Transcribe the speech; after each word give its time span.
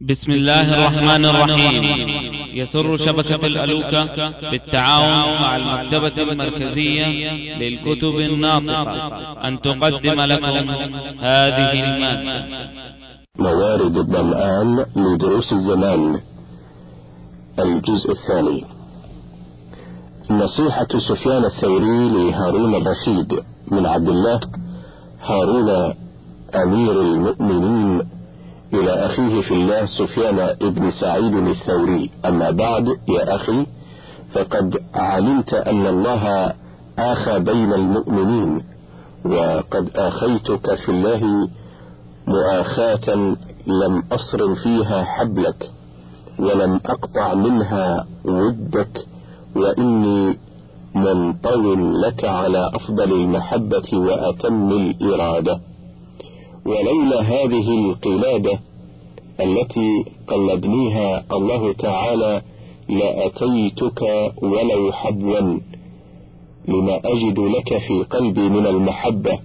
بسم 0.00 0.32
الله 0.32 0.74
الرحمن 0.74 1.24
الرحيم. 1.24 1.84
يسر 2.54 2.96
شبكة 2.96 3.46
الألوكة 3.46 4.50
بالتعاون 4.50 5.42
مع 5.42 5.56
المكتبة 5.56 6.22
المركزية 6.22 7.06
للكتب 7.58 8.14
الناطقة. 8.18 9.48
أن 9.48 9.60
تقدم 9.60 10.20
لكم 10.20 10.70
هذه 11.20 11.72
المادة. 11.72 12.46
موارد 13.38 13.96
الظمآن 13.96 14.86
لدروس 14.96 15.52
الزمان. 15.52 16.20
الجزء 17.58 18.10
الثاني. 18.10 18.64
نصيحة 20.30 20.88
سفيان 21.08 21.44
الثوري 21.44 22.08
لهارون 22.08 22.74
الرشيد 22.74 23.40
من 23.70 23.86
عبد 23.86 24.08
الله 24.08 24.40
هارون 25.22 25.94
أمير 26.54 27.00
المؤمنين 27.00 28.17
إلى 28.74 29.06
أخيه 29.06 29.40
في 29.40 29.54
الله 29.54 29.86
سفيان 29.86 30.38
ابن 30.38 30.90
سعيد 30.90 31.34
الثوري. 31.34 32.10
أما 32.24 32.50
بعد 32.50 32.86
يا 33.08 33.34
أخي 33.34 33.66
فقد 34.32 34.76
علمت 34.94 35.54
أن 35.54 35.86
الله 35.86 36.52
آخى 36.98 37.38
بين 37.38 37.72
المؤمنين 37.72 38.62
وقد 39.24 39.90
آخيتك 39.96 40.74
في 40.74 40.88
الله 40.88 41.48
مؤاخاة 42.26 43.34
لم 43.66 44.02
أصر 44.12 44.54
فيها 44.54 45.04
حبلك 45.04 45.70
ولم 46.38 46.80
أقطع 46.86 47.34
منها 47.34 48.06
ودك 48.24 49.06
وإني 49.56 50.38
منطو 50.94 51.74
لك 51.74 52.24
على 52.24 52.70
أفضل 52.74 53.12
المحبة 53.12 53.88
وأتم 53.92 54.70
الإرادة. 54.72 55.60
ولولا 56.66 57.20
هذه 57.20 57.90
القلادة 57.90 58.58
التي 59.40 60.04
قلدنيها 60.28 61.24
الله 61.32 61.72
تعالى 61.72 62.42
لأتيتك 62.88 64.02
ولو 64.42 64.92
حبوا 64.92 65.58
لما 66.68 67.00
أجد 67.04 67.38
لك 67.38 67.78
في 67.78 68.02
قلبي 68.02 68.48
من 68.48 68.66
المحبة 68.66 69.38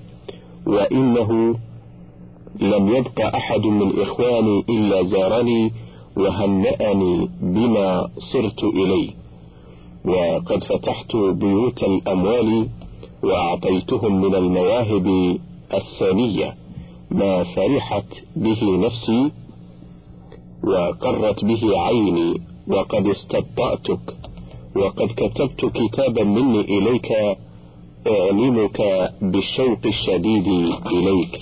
وإنه 0.65 1.55
لم 2.59 2.95
يبق 2.95 3.35
أحد 3.35 3.61
من 3.65 4.01
إخواني 4.01 4.63
إلا 4.69 5.03
زارني 5.03 5.71
وهنأني 6.17 7.29
بما 7.41 8.09
صرت 8.33 8.63
إليه. 8.63 9.09
وقد 10.05 10.63
فتحت 10.63 11.15
بيوت 11.15 11.83
الأموال 11.83 12.67
وأعطيتهم 13.23 14.21
من 14.21 14.35
المواهب 14.35 15.37
الثانية 15.73 16.55
ما 17.11 17.43
فرحت 17.43 18.05
به 18.35 18.77
نفسي 18.85 19.31
وقرت 20.63 21.45
به 21.45 21.79
عيني 21.79 22.41
وقد 22.67 23.07
استبطأتك 23.07 24.15
وقد 24.75 25.07
كتبت 25.07 25.65
كتابا 25.65 26.23
مني 26.23 26.61
إليك 26.61 27.09
أعلمك 28.07 28.79
بالشوق 29.21 29.79
الشديد 29.85 30.47
إليك. 30.85 31.39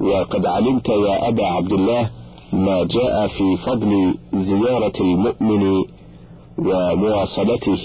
وقد 0.00 0.46
علمت 0.46 0.88
يا 0.88 1.28
أبا 1.28 1.46
عبد 1.46 1.72
الله 1.72 2.10
ما 2.52 2.84
جاء 2.84 3.26
في 3.26 3.56
فضل 3.56 4.14
زيارة 4.34 4.96
المؤمن 5.00 5.84
ومواصلته. 6.58 7.78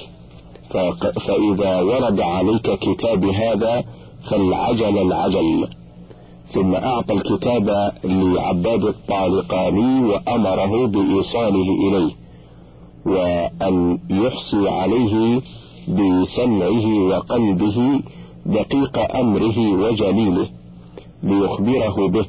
فإذا 1.25 1.81
ورد 1.81 2.19
عليك 2.19 2.79
كتاب 2.79 3.25
هذا 3.25 3.83
فالعجل 4.29 4.97
العجل. 4.97 5.67
ثم 6.53 6.75
أعطى 6.75 7.13
الكتاب 7.13 7.91
لعباد 8.03 8.83
الطالقاني 8.83 10.05
وأمره 10.05 10.87
بإيصاله 10.87 11.67
إليه 11.87 12.11
وأن 13.05 13.99
يحصي 14.09 14.69
عليه 14.69 15.41
بسمعه 15.87 16.87
وقلبه 17.09 18.01
دقيق 18.45 19.15
أمره 19.15 19.71
وجليله 19.71 20.47
ليخبره 21.23 22.07
به. 22.07 22.25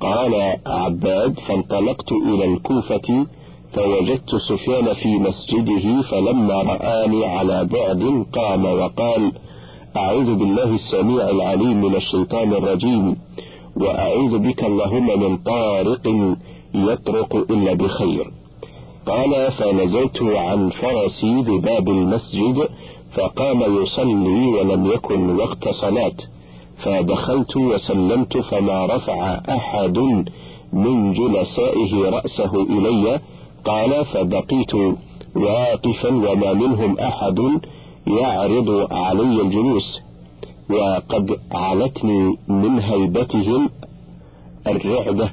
قال 0.00 0.56
عباد 0.66 1.38
فانطلقت 1.48 2.12
إلى 2.12 2.44
الكوفة 2.44 3.26
فوجدت 3.72 4.30
سفيان 4.48 4.92
في 4.94 5.08
مسجده 5.18 6.02
فلما 6.10 6.54
رآني 6.62 7.26
على 7.26 7.64
بعد 7.64 8.26
قام 8.32 8.64
وقال 8.64 9.32
أعوذ 9.96 10.34
بالله 10.34 10.74
السميع 10.74 11.30
العليم 11.30 11.80
من 11.84 11.94
الشيطان 11.94 12.52
الرجيم. 12.52 13.16
وأعوذ 13.76 14.38
بك 14.38 14.64
اللهم 14.64 15.20
من 15.20 15.36
طارق 15.36 16.34
يطرق 16.74 17.36
إلا 17.50 17.72
بخير. 17.72 18.30
قال 19.06 19.52
فنزلت 19.52 20.22
عن 20.22 20.68
فرسي 20.68 21.42
بباب 21.42 21.88
المسجد 21.88 22.68
فقام 23.14 23.82
يصلي 23.82 24.46
ولم 24.46 24.86
يكن 24.86 25.36
وقت 25.36 25.68
صلاة. 25.68 26.16
فدخلت 26.84 27.56
وسلمت 27.56 28.38
فما 28.38 28.86
رفع 28.86 29.40
أحد 29.48 29.98
من 30.72 31.12
جلسائه 31.12 32.10
رأسه 32.10 32.62
إلي. 32.62 33.20
قال 33.64 34.04
فبقيت 34.04 34.74
واقفا 35.34 36.08
وما 36.08 36.52
منهم 36.52 36.98
أحد 36.98 37.38
يعرض 38.06 38.92
علي 38.92 39.42
الجلوس. 39.42 40.11
وقد 40.72 41.38
علتني 41.52 42.36
من 42.48 42.78
هيبتهم 42.78 43.70
الرعدة 44.66 45.32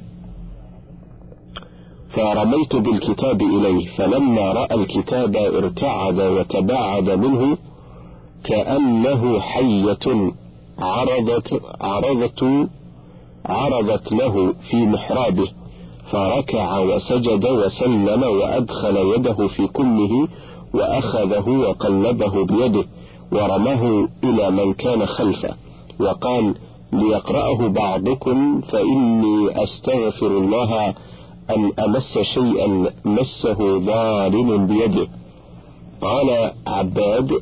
فرميت 2.10 2.76
بالكتاب 2.76 3.42
إليه 3.42 3.88
فلما 3.96 4.52
رأى 4.52 4.74
الكتاب 4.74 5.36
ارتعد 5.36 6.20
وتباعد 6.20 7.10
منه 7.10 7.58
كأنه 8.44 9.40
حية 9.40 10.32
عرضت 10.78 11.62
عرضت 11.80 12.68
عرضت 13.46 14.12
له 14.12 14.54
في 14.70 14.76
محرابه. 14.76 15.48
فركع 16.12 16.78
وسجد 16.78 17.44
وسلم 17.44 18.22
وأدخل 18.22 18.96
يده 18.96 19.48
في 19.48 19.66
كله 19.66 20.28
وأخذه 20.74 21.48
وقلبه 21.48 22.44
بيده. 22.44 22.84
ورماه 23.32 24.08
إلى 24.24 24.50
من 24.50 24.72
كان 24.72 25.06
خلفه 25.06 25.54
وقال 26.00 26.54
ليقرأه 26.92 27.68
بعضكم 27.68 28.60
فإني 28.60 29.62
أستغفر 29.62 30.26
الله 30.26 30.94
أن 31.50 31.72
أمس 31.78 32.18
شيئا 32.34 32.90
مسه 33.04 33.78
ظالم 33.78 34.66
بيده. 34.66 35.08
قال 36.00 36.52
عباد 36.66 37.32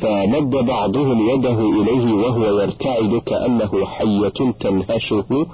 فمد 0.00 0.50
بعضهم 0.50 1.28
يده 1.30 1.60
إليه 1.60 2.12
وهو 2.12 2.60
يرتعد 2.60 3.22
كأنه 3.26 3.84
حية 3.86 4.52
تنهشه 4.60 5.46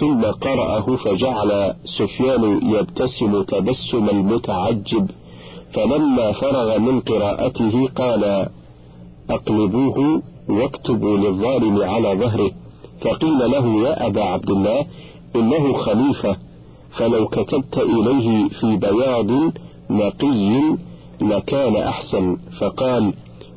ثم 0.00 0.24
قرأه 0.24 0.96
فجعل 0.96 1.74
سفيان 1.98 2.70
يبتسم 2.74 3.42
تبسم 3.42 4.08
المتعجب. 4.08 5.10
فلما 5.76 6.32
فرغ 6.32 6.78
من 6.78 7.00
قراءته 7.00 7.88
قال 7.96 8.48
أقلبوه 9.30 10.22
واكتبوا 10.48 11.16
للظالم 11.16 11.82
على 11.82 12.14
ظهره. 12.14 12.50
فقيل 13.00 13.38
له 13.38 13.66
يا 13.82 14.06
أبا 14.06 14.22
عبد 14.22 14.50
الله 14.50 14.86
إنه 15.36 15.72
خليفة 15.72 16.36
فلو 16.98 17.26
كتبت 17.26 17.78
إليه 17.78 18.48
في 18.48 18.76
بياض 18.76 19.30
نقي 19.90 20.76
لكان 21.20 21.76
أحسن. 21.76 22.36
فقال 22.60 23.12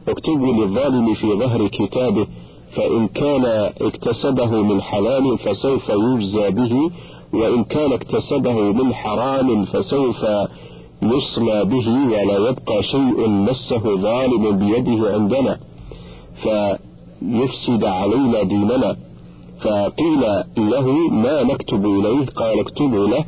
اكتبوا 0.07 0.53
للظالم 0.53 1.13
في 1.13 1.33
ظهر 1.33 1.67
كتابه 1.67 2.27
فإن 2.75 3.07
كان 3.07 3.45
اكتسبه 3.81 4.61
من 4.61 4.81
حلال 4.81 5.37
فسوف 5.37 5.89
يجزى 5.89 6.49
به 6.49 6.91
وإن 7.33 7.63
كان 7.63 7.93
اكتسبه 7.93 8.53
من 8.53 8.93
حرام 8.93 9.65
فسوف 9.65 10.25
يصلى 11.01 11.65
به 11.65 11.87
ولا 12.05 12.49
يبقى 12.49 12.83
شيء 12.83 13.27
مسه 13.29 13.95
ظالم 13.95 14.57
بيده 14.57 15.13
عندنا 15.13 15.57
فيفسد 16.41 17.83
علينا 17.85 18.43
ديننا. 18.43 18.95
فقيل 19.61 20.21
له 20.57 20.87
ما 21.09 21.43
نكتب 21.43 21.85
إليه؟ 21.85 22.25
قال 22.25 22.59
اكتبوا 22.59 23.07
له. 23.07 23.25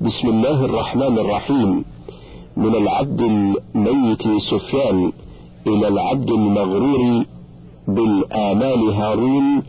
بسم 0.00 0.28
الله 0.28 0.64
الرحمن 0.64 1.18
الرحيم. 1.18 1.84
من 2.56 2.74
العبد 2.74 3.20
الميت 3.20 4.22
سفيان 4.50 5.12
إلى 5.66 5.88
العبد 5.88 6.30
المغرور 6.30 7.24
بالآمال 7.88 8.90
هارون 8.90 9.62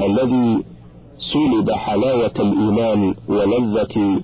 الذي 0.00 0.62
سلب 1.32 1.70
حلاوة 1.70 2.36
الإيمان 2.40 3.14
ولذة 3.28 4.20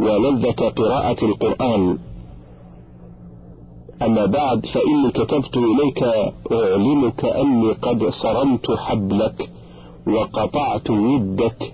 ولذة 0.00 0.68
قراءة 0.68 1.24
القرآن. 1.24 1.98
أما 4.02 4.26
بعد 4.26 4.66
فإني 4.66 5.10
كتبت 5.10 5.56
إليك 5.56 6.02
أعلمك 6.52 7.24
أني 7.24 7.72
قد 7.72 8.08
صرمت 8.22 8.70
حبلك 8.70 9.50
وقطعت 10.06 10.90
ودك 10.90 11.72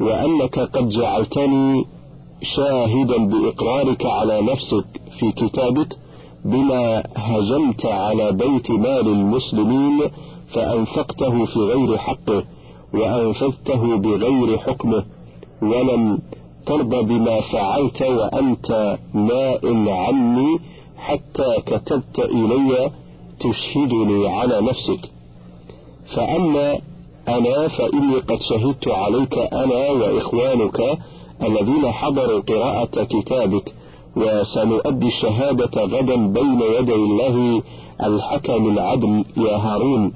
وأنك 0.00 0.58
قد 0.58 0.88
جعلتني 0.88 1.84
شاهدا 2.56 3.26
بإقرارك 3.26 4.06
على 4.06 4.40
نفسك 4.40 4.86
في 5.18 5.32
كتابك 5.32 5.96
بما 6.44 7.02
هجمت 7.16 7.86
على 7.86 8.32
بيت 8.32 8.70
مال 8.70 9.08
المسلمين 9.08 10.02
فأنفقته 10.54 11.44
في 11.44 11.58
غير 11.58 11.98
حقه 11.98 12.44
وأنفذته 12.94 13.96
بغير 13.96 14.58
حكمه 14.58 15.04
ولم 15.62 16.18
ترضى 16.66 17.02
بما 17.02 17.40
فعلت 17.40 18.02
وأنت 18.02 18.98
نائم 19.14 19.88
عني 19.88 20.58
حتى 20.96 21.60
كتبت 21.66 22.18
إلي 22.18 22.90
تشهدني 23.40 24.28
على 24.28 24.60
نفسك. 24.60 25.10
فأما 26.16 26.78
أنا 27.28 27.68
فإني 27.68 28.14
قد 28.14 28.38
شهدت 28.50 28.88
عليك 28.88 29.38
أنا 29.38 29.90
وإخوانك 29.90 30.98
الذين 31.42 31.90
حضروا 31.90 32.40
قراءة 32.40 33.04
كتابك 33.04 33.74
وسنؤدي 34.16 35.06
الشهادة 35.06 35.82
غدا 35.82 36.26
بين 36.26 36.60
يدي 36.78 36.94
الله 36.94 37.62
الحكم 38.02 38.68
العدل 38.68 39.24
يا 39.36 39.56
هارون. 39.56 40.12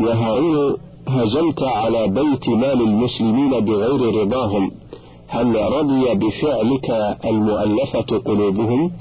يا 0.00 0.14
هارون 0.14 0.76
هجمت 1.08 1.62
على 1.62 2.08
بيت 2.08 2.48
مال 2.48 2.80
المسلمين 2.80 3.50
بغير 3.60 4.14
رضاهم. 4.22 4.70
هل 5.28 5.72
رضي 5.72 6.14
بفعلك 6.14 6.90
المؤلفة 7.24 8.18
قلوبهم 8.18 8.92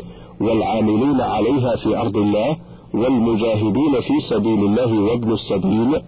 والعاملين 0.42 1.22
عليها 1.22 1.76
في 1.76 1.98
أرض 1.98 2.18
الله 2.18 2.58
والمجاهدين 2.94 4.02
في 4.02 4.14
سبيل 4.30 4.66
الله 4.66 5.02
وابن 5.02 5.32
السبيل؟ 5.32 6.02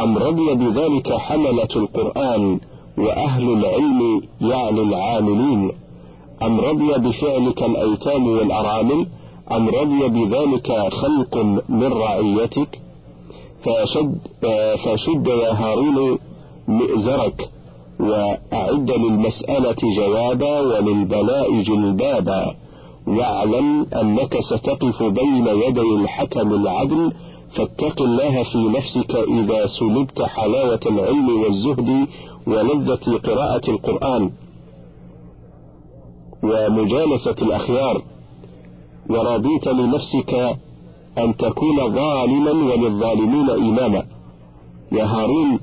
أم 0.00 0.18
رضي 0.18 0.54
بذلك 0.54 1.12
حملة 1.12 1.68
القرآن 1.76 2.60
وأهل 2.98 3.52
العلم 3.52 4.22
يعني 4.40 4.80
العاملين؟ 4.82 5.70
أم 6.42 6.60
رضي 6.60 6.92
بفعلك 7.08 7.62
الأيتام 7.62 8.26
والأرامل؟ 8.28 9.06
أم 9.52 9.68
رضي 9.68 10.08
بذلك 10.08 10.72
خلق 10.92 11.36
من 11.68 11.92
رعيتك؟ 11.92 12.80
فشد, 13.64 14.18
فشد 14.84 15.26
يا 15.26 15.52
هارون 15.52 16.18
مئزرك 16.68 17.48
وأعد 18.00 18.90
للمسألة 18.90 19.76
جوابا 19.96 20.60
وللبلاء 20.60 21.62
جلبابا 21.62 22.54
واعلم 23.06 23.86
أنك 24.00 24.40
ستقف 24.40 25.02
بين 25.02 25.46
يدي 25.46 25.80
الحكم 25.80 26.54
العدل 26.54 27.12
فاتق 27.56 28.02
الله 28.02 28.42
في 28.42 28.58
نفسك 28.58 29.16
إذا 29.16 29.66
سلبت 29.66 30.22
حلاوة 30.22 30.80
العلم 30.86 31.42
والزهد 31.42 32.06
ولذة 32.46 33.18
قراءة 33.18 33.70
القرآن 33.70 34.30
ومجالسة 36.42 37.36
الأخيار. 37.42 38.02
ورضيت 39.10 39.68
لنفسك 39.68 40.56
أن 41.24 41.36
تكون 41.36 41.94
ظالما 41.94 42.50
وللظالمين 42.50 43.50
إماما. 43.50 44.02
يا 44.92 45.04
هارون 45.04 45.60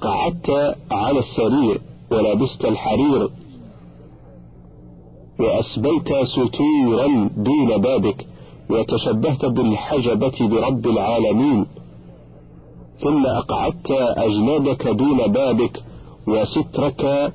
قعدت 0.00 0.76
على 0.90 1.18
السرير 1.18 1.80
ولبست 2.10 2.64
الحرير. 2.64 3.28
وأسبيت 5.40 6.08
ستورا 6.24 7.30
دون 7.36 7.76
بابك 7.76 8.26
وتشبهت 8.70 9.44
بالحجبة 9.44 10.38
برب 10.40 10.86
العالمين. 10.86 11.66
ثم 13.00 13.26
أقعدت 13.26 13.90
أجنادك 14.26 14.88
دون 14.88 15.26
بابك 15.26 15.82
وسترك. 16.28 17.32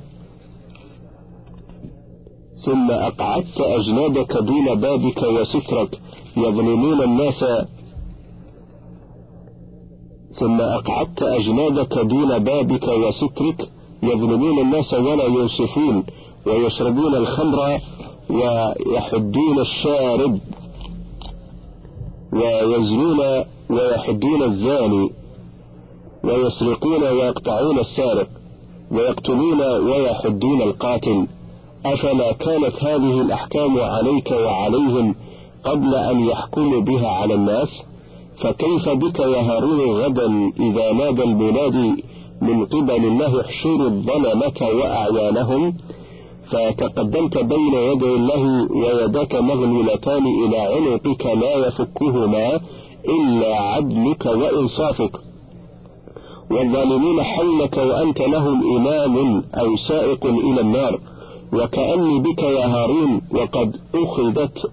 ثم 2.65 2.91
أقعدت 2.91 3.61
أجنادك 3.61 4.37
دون 4.37 4.75
بابك 4.75 5.23
وسترك. 5.23 5.99
يظلمون 6.37 7.03
الناس. 7.03 7.45
ثم 10.39 10.61
أقعدت 10.61 11.23
أجنادك 11.23 11.97
دون 11.97 12.39
بابك 12.39 12.87
وسترك. 12.87 13.69
يظلمون 14.03 14.59
الناس 14.61 14.93
ولا 14.93 15.23
يوصفون. 15.23 16.03
ويشربون 16.45 17.15
الخمر 17.15 17.79
ويحدون 18.29 19.59
الشارب. 19.59 20.39
ويزنون 22.33 23.43
ويحدون 23.69 24.43
الزاني. 24.43 25.09
ويسرقون 26.23 27.03
ويقطعون 27.03 27.79
السارق. 27.79 28.27
ويقتلون 28.91 29.61
ويحدون 29.61 30.61
القاتل. 30.61 31.27
أفلا 31.85 32.31
كانت 32.31 32.83
هذه 32.83 33.21
الأحكام 33.21 33.79
عليك 33.79 34.31
وعليهم؟ 34.31 35.15
قبل 35.63 35.95
أن 35.95 36.19
يحكموا 36.19 36.81
بها 36.81 37.07
على 37.09 37.33
الناس 37.33 37.83
فكيف 38.41 38.89
بك 38.89 39.19
يا 39.19 39.41
هارون 39.41 39.79
غدا 39.79 40.51
إذا 40.59 40.91
نادى 40.93 41.23
المنادي 41.23 42.03
من 42.41 42.65
قبل 42.65 43.05
الله 43.05 43.41
احشروا 43.41 43.87
الظلمة 43.87 44.59
وأعوانهم 44.61 45.73
فتقدمت 46.51 47.37
بين 47.37 47.73
يدي 47.73 48.05
الله 48.15 48.67
ويداك 48.71 49.35
مغلولتان 49.35 50.25
إلى 50.27 50.57
عنقك 50.57 51.25
لا 51.25 51.67
يفكهما 51.67 52.59
إلا 53.09 53.55
عدلك 53.61 54.25
وإنصافك. 54.25 55.15
والظالمون 56.51 57.23
حولك 57.23 57.77
وأنت 57.77 58.21
لهم 58.21 58.77
إمام 58.77 59.43
أو 59.53 59.75
سائق 59.87 60.25
إلى 60.25 60.61
النار 60.61 60.99
وكأني 61.53 62.19
بك 62.19 62.43
يا 62.43 62.65
هارون 62.65 63.21
وقد 63.35 63.75
أخذت 63.95 64.71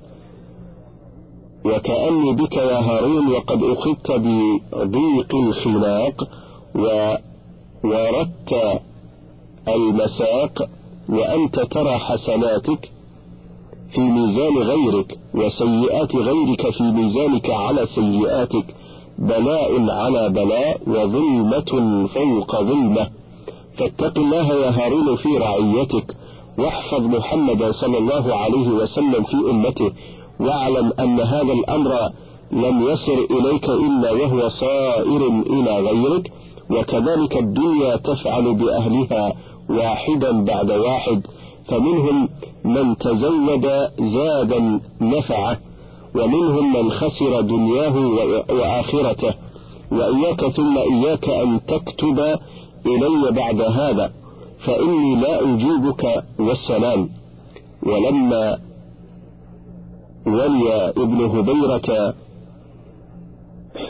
وكأني 1.65 2.33
بك 2.33 2.57
يا 2.57 2.79
هارون 2.79 3.33
وقد 3.33 3.63
أخذت 3.63 4.11
بضيق 4.11 5.35
الخلاق 5.35 6.29
ووردت 7.85 8.81
المساق 9.69 10.69
وأنت 11.09 11.61
ترى 11.61 11.99
حسناتك 11.99 12.91
في 13.95 14.01
ميزان 14.01 14.59
غيرك 14.59 15.19
وسيئات 15.35 16.17
غيرك 16.17 16.71
في 16.71 16.83
ميزانك 16.83 17.51
على 17.51 17.87
سيئاتك 17.87 18.65
بلاء 19.19 19.91
على 19.91 20.29
بلاء 20.29 20.81
وظلمة 20.87 22.07
فوق 22.15 22.61
ظلمة. 22.61 23.09
فاتق 23.79 24.19
الله 24.19 24.55
يا 24.55 24.71
هارون 24.71 25.17
في 25.17 25.29
رعيتك 25.29 26.17
واحفظ 26.59 27.01
محمدا 27.01 27.73
صلى 27.73 27.99
الله 27.99 28.35
عليه 28.35 28.69
وسلم 28.69 29.23
في 29.23 29.37
أمته. 29.51 29.93
واعلم 30.41 30.93
أن 31.01 31.21
هذا 31.21 31.53
الأمر 31.53 32.11
لم 32.53 32.83
يصل 32.83 33.27
إليك 33.31 33.65
إلا 33.69 34.13
وهو 34.13 34.49
صائر 34.49 35.27
إلى 35.47 35.79
غيرك 35.79 36.33
وكذلك 36.71 37.37
الدنيا 37.37 37.97
تفعل 37.97 38.55
بأهلها 38.55 39.33
واحدا 39.71 40.45
بعد 40.45 40.71
واحد 40.71 41.27
فمنهم 41.69 42.29
من 42.65 42.97
تزود 42.97 43.67
زادا 43.99 44.81
نفعه 45.01 45.59
ومنهم 46.15 46.73
من 46.73 46.91
خسر 46.91 47.41
دنياه 47.41 47.97
وآخرته. 48.51 49.35
وإياك 49.93 50.47
ثم 50.49 50.79
إياك 50.79 51.29
أن 51.29 51.61
تكتب 51.69 52.19
إلي 52.87 53.31
بعد 53.31 53.61
هذا 53.61 54.13
فإني 54.65 55.17
لا 55.17 55.41
أجيبك 55.41 56.25
والسلام. 56.39 57.09
ولما 57.83 58.59
ولي 60.27 60.89
ابن 60.89 61.25
هبيرة 61.25 62.15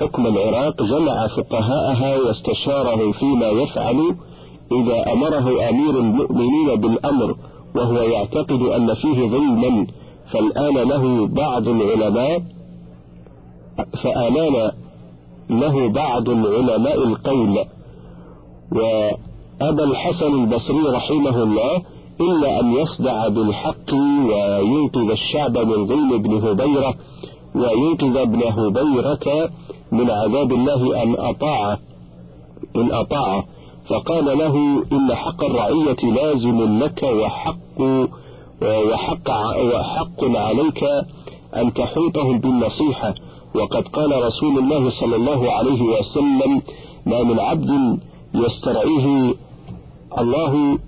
حكم 0.01 0.27
العراق 0.27 0.83
جمع 0.83 1.27
فقهاءها 1.27 2.17
واستشارهم 2.17 3.13
فيما 3.13 3.47
يفعل 3.47 4.15
إذا 4.73 5.13
أمره 5.13 5.69
أمير 5.69 5.99
المؤمنين 5.99 6.75
بالأمر 6.81 7.37
وهو 7.75 7.97
يعتقد 7.97 8.63
أن 8.63 8.95
فيه 8.95 9.29
ظلما 9.29 9.87
فالآن 10.33 10.75
له 10.89 11.27
بعض 11.27 11.69
العلماء 11.69 12.43
فآلان 14.03 14.71
له 15.51 15.89
بعض 15.89 16.29
العلماء 16.29 17.05
القول. 17.05 17.65
وأبى 18.73 19.83
الحسن 19.83 20.43
البصري 20.43 20.83
رحمه 20.95 21.43
الله 21.43 21.83
إلا 22.21 22.61
أن 22.61 22.73
يصدع 22.73 23.29
بالحق 23.29 23.93
وينقذ 24.29 25.11
الشعب 25.11 25.59
من 25.59 25.87
ظلم 25.87 26.13
ابن 26.15 26.35
هبيرة 26.35 26.95
وينقذ 27.55 28.17
ابن 28.17 28.43
هبيرة 28.43 29.51
من 29.93 30.11
عذاب 30.11 30.53
الله 30.53 31.03
أن 31.03 31.15
أطاعه 31.19 31.79
إن 32.77 32.93
أطاعه. 32.93 33.45
فقال 33.89 34.39
له 34.39 34.83
إن 34.93 35.15
حق 35.15 35.45
الرعية 35.45 36.13
لازم 36.15 36.79
لك 36.83 37.03
وحق 37.03 37.81
وحق 38.63 39.31
وحق 39.75 40.25
عليك 40.25 40.85
أن 41.57 41.73
تحوطهم 41.73 42.39
بالنصيحة. 42.39 43.15
وقد 43.55 43.89
قال 43.89 44.25
رسول 44.27 44.59
الله 44.59 44.91
صلى 44.91 45.17
الله 45.17 45.53
عليه 45.53 45.83
وسلم 45.83 46.63
ما 47.07 47.23
من 47.23 47.41
عبد 47.41 47.99
يسترعيه 48.35 49.35
الله 50.19 50.79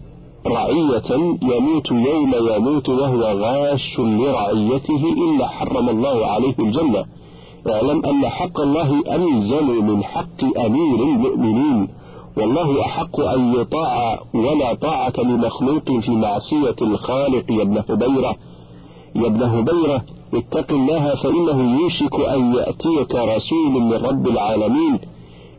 رعية 0.46 1.36
يموت 1.42 1.90
يوم 1.90 2.34
يموت 2.50 2.88
وهو 2.88 3.22
غاش 3.22 3.98
لرعيته 3.98 5.02
إلا 5.24 5.48
حرم 5.48 5.88
الله 5.88 6.26
عليه 6.26 6.54
الجنة. 6.58 7.04
اعلم 7.68 8.06
أن 8.06 8.28
حق 8.28 8.60
الله 8.60 9.02
ألزم 9.14 9.86
من 9.86 10.04
حق 10.04 10.58
أمير 10.58 11.02
المؤمنين. 11.02 11.88
والله 12.36 12.80
أحق 12.80 13.20
أن 13.20 13.54
يطاع 13.54 14.20
ولا 14.34 14.74
طاعة 14.74 15.12
لمخلوق 15.18 16.00
في 16.00 16.10
معصية 16.10 16.76
الخالق 16.82 17.52
يا 17.52 17.62
ابن 17.62 17.82
هبيرة 17.88 18.36
يا 19.16 19.26
ابن 19.26 19.42
هبيرة 19.42 20.02
اتق 20.34 20.72
الله 20.72 21.14
فإنه 21.14 21.80
يوشك 21.80 22.14
أن 22.28 22.54
يأتيك 22.54 23.14
رسول 23.14 23.72
من 23.72 23.92
رب 23.92 24.28
العالمين. 24.28 24.98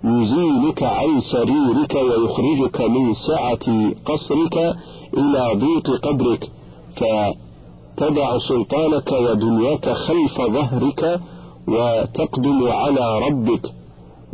يزيلك 0.04 0.84
عن 0.84 1.20
سريرك 1.20 1.96
ويخرجك 1.96 2.82
من 2.82 3.14
سعة 3.14 3.92
قصرك 4.06 4.76
إلى 5.18 5.44
ضيق 5.54 5.88
قبرك 6.06 6.50
فتدع 6.96 8.38
سلطانك 8.38 9.12
ودنياك 9.12 9.90
خلف 9.90 10.42
ظهرك 10.42 11.20
وتقدم 11.68 12.68
على 12.68 13.20
ربك 13.28 13.66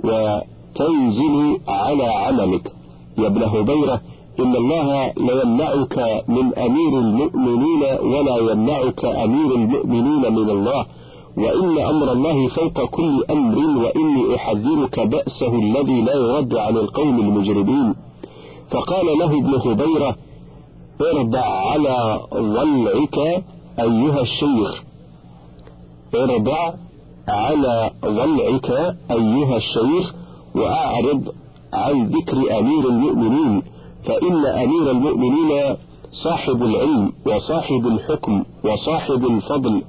وتنزل 0.04 1.58
على 1.68 2.06
عملك. 2.06 2.74
يا 3.18 3.28
ابن 3.28 3.44
هبيرة 3.44 4.02
إن 4.40 4.56
الله 4.56 5.14
ليمنعك 5.18 6.24
من 6.28 6.56
أمير 6.56 7.00
المؤمنين 7.00 7.84
ولا 8.02 8.38
يمنعك 8.38 9.06
أمير 9.06 9.56
المؤمنين 9.56 10.34
من 10.34 10.50
الله. 10.50 10.86
وإن 11.40 11.80
أمر 11.80 12.12
الله 12.12 12.48
فوق 12.48 12.86
كل 12.86 13.24
أمر 13.30 13.58
وإني 13.58 14.36
أحذرك 14.36 15.00
بأسه 15.00 15.54
الذي 15.56 16.02
لا 16.02 16.14
يرد 16.16 16.56
عن 16.58 16.78
القوم 16.78 17.20
المجرمين. 17.20 17.96
فقال 18.72 19.06
له 19.06 19.26
ابن 19.26 19.54
هبيرة 19.70 20.16
ارضع 21.16 21.46
على 21.72 22.20
ضلعك 22.34 23.18
أيها 23.80 24.22
الشيخ. 24.22 24.84
ارضع 26.16 26.74
على 27.28 27.92
ضلعك 28.06 28.70
أيها 29.12 29.58
الشيخ 29.58 30.14
وأعرض 30.56 31.34
عن 31.74 32.06
ذكر 32.08 32.60
أمير 32.60 32.90
المؤمنين 32.90 33.62
فإن 34.06 34.46
أمير 34.46 34.92
المؤمنين 34.92 35.76
صاحب 36.24 36.64
العلم 36.64 37.12
وصاحب 37.26 37.88
الحكم 37.88 38.44
وصاحب 38.64 39.26
الفضل 39.26 39.82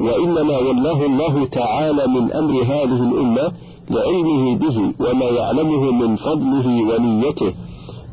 وإنما 0.00 0.58
ولاه 0.58 1.06
الله 1.06 1.46
تعالى 1.46 2.06
من 2.06 2.32
أمر 2.32 2.62
هذه 2.62 3.02
الأمة 3.10 3.52
لعلمه 3.90 4.56
به 4.56 4.92
وما 5.00 5.24
يعلمه 5.24 5.90
من 5.90 6.16
فضله 6.16 6.66
ونيته. 6.82 7.54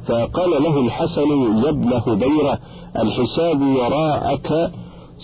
فقال 0.07 0.63
له 0.63 0.79
الحسن 0.79 1.29
يا 1.63 1.69
ابن 1.69 1.93
هبيرة 1.93 2.59
الحساب 2.97 3.61
وراءك 3.61 4.71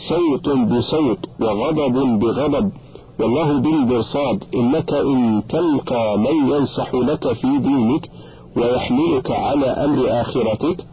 صوت 0.10 0.50
بصوت 0.50 1.20
وغضب 1.42 2.20
بغضب. 2.20 2.72
والله 3.20 3.60
بالمرصاد 3.60 4.44
إنك 4.56 4.94
إن 4.94 5.44
تلقى 5.50 6.18
من 6.18 6.52
ينصح 6.52 6.96
لك 6.96 7.34
في 7.34 7.58
دينك 7.58 8.10
ويحملك 8.58 9.32
على 9.32 9.66
أمر 9.66 10.22
آخرتك 10.22 10.86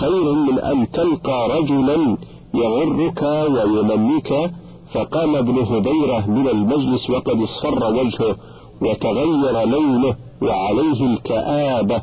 خير 0.00 0.32
من 0.32 0.58
أن 0.58 0.90
تلقى 0.90 1.48
رجلا 1.48 2.16
يغرك 2.62 3.22
ويمنيك 3.22 4.50
فقام 4.92 5.36
ابن 5.36 5.58
هبيرة 5.58 6.26
من 6.26 6.48
المجلس 6.48 7.10
وقد 7.10 7.40
اصفر 7.40 7.94
وجهه 7.94 8.36
وتغير 8.80 9.64
لونه 9.64 10.14
وعليه 10.42 11.06
الكآبة 11.12 12.02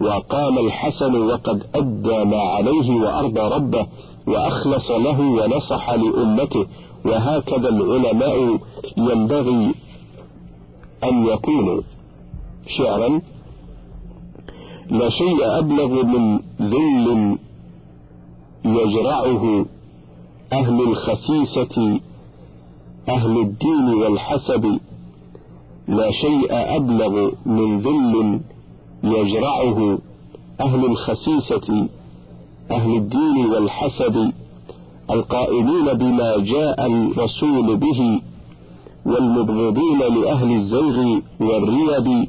وقام 0.00 0.58
الحسن 0.58 1.16
وقد 1.30 1.62
أدى 1.74 2.24
ما 2.24 2.40
عليه 2.40 3.00
وأرضى 3.00 3.40
ربه 3.40 3.86
وأخلص 4.26 4.90
له 4.90 5.20
ونصح 5.20 5.90
لأمته. 5.90 6.66
وهكذا 7.04 7.68
العلماء 7.68 8.58
ينبغي 8.96 9.74
أن 11.04 11.26
يكونوا. 11.26 11.80
شعرا 12.78 13.20
لا 14.90 15.08
شيء 15.08 15.58
أبلغ 15.58 16.04
من 16.04 16.40
ذل 16.60 17.38
يجرعه 18.64 19.66
أهل 20.52 20.82
الخسيسة 20.82 22.00
أهل 23.08 23.38
الدين 23.38 23.94
والحسب 23.94 24.78
لا 25.88 26.10
شيء 26.10 26.46
أبلغ 26.50 27.30
من 27.46 27.80
ذل 27.80 28.40
يجرعه 29.04 29.98
أهل 30.60 30.84
الخسيسة 30.84 31.88
أهل 32.70 32.96
الدين 32.96 33.46
والحسب 33.46 34.32
القائلين 35.10 35.92
بما 35.94 36.36
جاء 36.38 36.86
الرسول 36.86 37.76
به 37.76 38.20
والمبغضين 39.06 39.98
لأهل 39.98 40.52
الزيغ 40.52 41.20
والريب. 41.40 42.28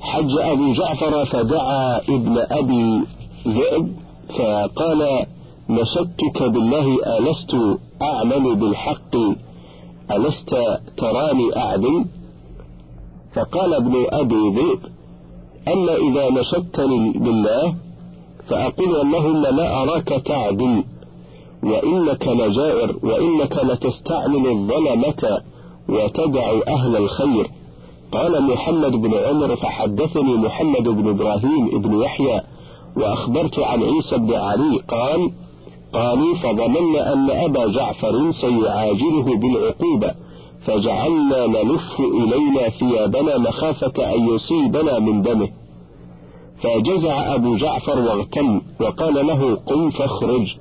حج 0.00 0.30
أبو 0.38 0.72
جعفر 0.72 1.24
فدعا 1.24 1.98
ابن 1.98 2.38
أبي 2.38 3.00
ذئب 3.48 3.92
فقال 4.28 5.26
نشدتك 5.70 6.42
بالله 6.42 7.18
ألست 7.18 7.56
أعمل 8.02 8.54
بالحق؟ 8.56 9.14
ألست 10.10 10.56
تراني 10.96 11.56
أعدل؟ 11.56 12.04
فقال 13.34 13.74
ابن 13.74 13.94
أبي 14.08 14.50
ذئب 14.56 14.80
أما 15.68 15.96
إذا 15.96 16.30
نشدتني 16.40 17.12
بالله 17.12 17.74
فأقول 18.48 18.96
اللهم 19.00 19.42
لا 19.42 19.82
أراك 19.82 20.08
تعدل 20.08 20.84
وإنك 21.62 22.28
لجائر 22.28 22.96
وإنك 23.02 23.64
لتستعمل 23.64 24.46
الظلمة 24.46 25.40
وتدع 25.88 26.60
أهل 26.68 26.96
الخير. 26.96 27.50
قال 28.12 28.42
محمد 28.42 28.92
بن 28.92 29.14
عمر 29.14 29.56
فحدثني 29.56 30.36
محمد 30.36 30.88
بن 30.88 31.08
إبراهيم 31.08 31.80
بن 31.82 32.02
يحيى 32.02 32.40
وأخبرت 32.96 33.58
عن 33.58 33.82
عيسى 33.82 34.16
بن 34.18 34.34
علي 34.34 34.78
قال 34.88 35.30
قالوا 35.92 36.34
فظننا 36.36 37.12
أن 37.12 37.30
أبا 37.30 37.66
جعفر 37.66 38.30
سيعاجله 38.30 39.36
بالعقوبة 39.36 40.14
فجعلنا 40.66 41.46
نلف 41.46 42.00
إلينا 42.00 42.68
ثيابنا 42.68 43.38
مخافة 43.38 44.14
أن 44.14 44.28
يصيبنا 44.28 44.98
من 44.98 45.22
دمه. 45.22 45.48
فجزع 46.62 47.34
أبو 47.34 47.56
جعفر 47.56 47.98
واغتم 47.98 48.60
وقال 48.80 49.26
له 49.26 49.54
قم 49.54 49.90
فاخرج. 49.90 50.56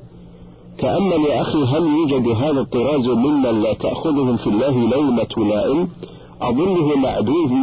يا 0.83 1.41
أخي 1.41 1.63
هل 1.63 1.83
يوجد 1.83 2.27
هذا 2.27 2.59
الطراز 2.59 3.07
ممن 3.07 3.62
لا 3.62 3.74
تأخذهم 3.74 4.38
في 4.38 4.48
الله 4.48 4.89
لومة 4.89 5.50
لائم؟ 5.50 5.89
أظنه 6.41 6.95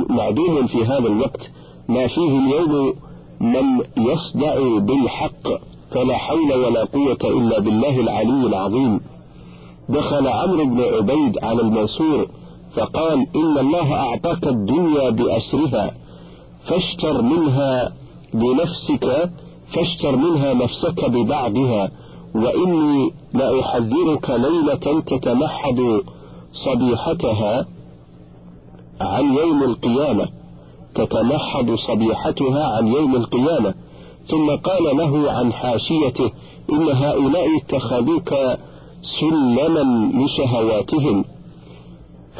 معدوم 0.08 0.66
في 0.66 0.84
هذا 0.84 1.06
الوقت. 1.06 1.50
ما 1.88 2.06
فيه 2.06 2.38
اليوم 2.38 2.94
من 3.40 3.80
يصدع 3.96 4.78
بالحق. 4.78 5.75
فلا 5.90 6.16
حول 6.16 6.52
ولا 6.54 6.84
قوة 6.84 7.18
إلا 7.24 7.60
بالله 7.60 8.00
العلي 8.00 8.46
العظيم. 8.46 9.00
دخل 9.88 10.26
عمرو 10.26 10.64
بن 10.64 10.80
عبيد 10.80 11.44
على 11.44 11.60
المنصور 11.60 12.26
فقال 12.74 13.26
إن 13.36 13.58
الله 13.58 13.94
أعطاك 13.94 14.46
الدنيا 14.46 15.10
بأسرها 15.10 15.90
فاشتر 16.68 17.22
منها 17.22 17.92
بنفسك 18.34 19.30
فاشتر 19.74 20.16
منها 20.16 20.54
نفسك 20.54 21.10
ببعضها 21.10 21.90
وإني 22.34 23.10
لأحذرك 23.34 24.30
ليلة 24.30 25.00
تتمحض 25.06 26.02
صبيحتها 26.52 27.66
عن 29.00 29.34
يوم 29.34 29.62
القيامة 29.62 30.28
تتمحض 30.94 31.74
صبيحتها 31.74 32.76
عن 32.76 32.86
يوم 32.86 33.14
القيامة. 33.16 33.74
ثم 34.30 34.50
قال 34.50 34.96
له 34.96 35.32
عن 35.32 35.52
حاشيته 35.52 36.30
إن 36.72 36.88
هؤلاء 36.88 37.56
اتخذوك 37.56 38.34
سلما 39.20 40.12
لشهواتهم 40.14 41.24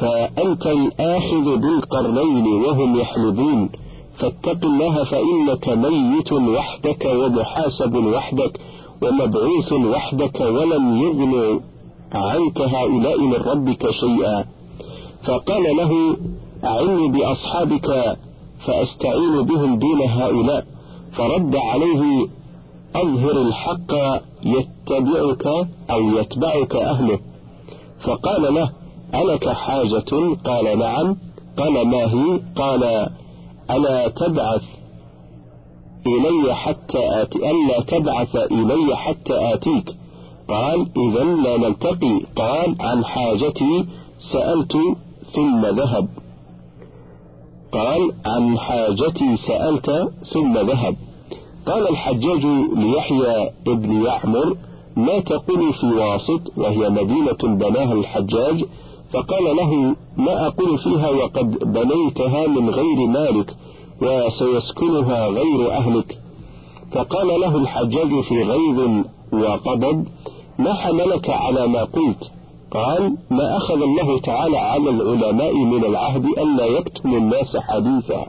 فأنت 0.01 0.67
الآخذ 0.67 1.57
بالقرنين 1.57 2.47
وهم 2.47 3.01
يحلبون 3.01 3.71
فاتق 4.19 4.65
الله 4.65 5.05
فإنك 5.05 5.69
ميت 5.69 6.33
وحدك 6.33 7.05
ومحاسب 7.05 7.97
وحدك 7.97 8.61
ومبعوث 9.03 9.73
وحدك 9.73 10.41
ولم 10.41 10.97
يغن 11.03 11.61
عنك 12.13 12.61
هؤلاء 12.61 13.21
من 13.21 13.35
ربك 13.35 13.91
شيئا. 13.91 14.45
فقال 15.25 15.77
له 15.77 16.17
أعني 16.65 17.09
بأصحابك 17.09 18.17
فأستعين 18.67 19.43
بهم 19.43 19.79
دون 19.79 20.03
هؤلاء. 20.03 20.65
فرد 21.17 21.57
عليه 21.57 22.27
أظهر 22.97 23.43
الحق 23.43 23.93
يتبعك 24.43 25.47
أو 25.91 26.19
يتبعك 26.19 26.77
أهله. 26.77 27.19
فقال 28.01 28.55
له 28.55 28.71
ألك 29.15 29.49
حاجة؟ 29.49 30.37
قال 30.45 30.79
نعم. 30.79 31.17
قال 31.59 31.89
ما 31.89 32.05
هي؟ 32.05 32.41
قال 32.57 33.11
ألا 33.71 34.09
تبعث 34.09 34.63
إلي 36.07 36.55
حتى 36.55 37.23
آتي 37.23 37.51
ألا 37.51 37.81
تبعث 37.81 38.37
إلي 38.37 38.97
حتى 38.97 39.55
آتيك. 39.55 39.97
قال 40.49 40.87
إذا 40.97 41.25
لا 41.25 41.57
نلتقي. 41.57 42.21
قال 42.37 42.77
عن 42.81 43.05
حاجتي 43.05 43.87
سألت 44.33 44.73
ثم 45.35 45.67
ذهب. 45.67 46.09
قال 47.73 48.13
عن 48.27 48.59
حاجتي 48.59 49.37
سألت 49.37 50.13
ثم 50.33 50.59
ذهب. 50.59 50.97
قال 51.67 51.89
الحجاج 51.89 52.47
ليحيى 52.77 53.51
ابن 53.67 54.03
يعمر 54.05 54.57
ما 54.97 55.21
تقول 55.21 55.73
في 55.73 55.87
واسط 55.87 56.53
وهي 56.57 56.91
مدينة 56.91 57.57
بناها 57.57 57.93
الحجاج؟ 57.93 58.65
فقال 59.13 59.57
له 59.57 59.97
ما 60.17 60.47
أقول 60.47 60.79
فيها 60.79 61.11
وقد 61.11 61.59
بنيتها 61.59 62.47
من 62.47 62.71
غير 62.71 63.07
مالك 63.07 63.57
وسيسكنها 64.03 65.27
غير 65.27 65.71
أهلك. 65.73 66.19
فقال 66.93 67.41
له 67.41 67.57
الحجاج 67.57 68.21
في 68.29 68.43
غيظ 68.43 69.05
وقضب 69.33 70.07
ما 70.59 70.75
حملك 70.75 71.31
على 71.31 71.67
ما 71.67 71.85
قلت؟ 71.85 72.31
قال 72.71 73.17
ما 73.31 73.57
أخذ 73.57 73.83
الله 73.83 74.21
تعالى 74.21 74.59
على 74.59 74.91
العلماء 74.91 75.55
من 75.55 75.85
العهد 75.85 76.25
ألا 76.25 76.67
يكتم 76.67 77.15
الناس 77.15 77.57
حديثا. 77.57 78.27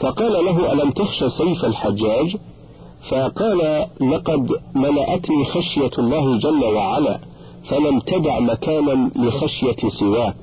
فقال 0.00 0.44
له 0.44 0.72
ألم 0.72 0.90
تخش 0.90 1.24
سيف 1.24 1.64
الحجاج؟ 1.64 2.36
فقال 3.10 3.86
لقد 4.00 4.50
ملأتني 4.74 5.44
خشية 5.44 5.90
الله 5.98 6.38
جل 6.38 6.64
وعلا 6.64 7.18
فلم 7.68 8.00
تدع 8.00 8.40
مكانا 8.40 9.10
لخشية 9.16 9.88
سواه. 10.00 10.34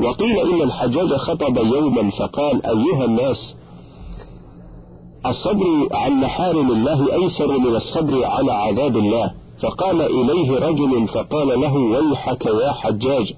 وقيل 0.00 0.40
إن 0.40 0.62
الحجاج 0.62 1.12
خطب 1.12 1.56
يوما 1.56 2.10
فقال 2.10 2.66
أيها 2.66 3.04
الناس 3.04 3.56
الصبر 5.26 5.88
عن 5.92 6.12
محارم 6.12 6.70
الله 6.70 7.14
أيسر 7.14 7.58
من 7.58 7.76
الصبر 7.76 8.24
على 8.24 8.52
عذاب 8.52 8.96
الله. 8.96 9.32
فقال 9.62 10.02
إليه 10.02 10.58
رجل 10.58 11.08
فقال 11.08 11.60
له 11.60 11.74
ويحك 11.74 12.46
يا 12.46 12.72
حجاج 12.72 13.34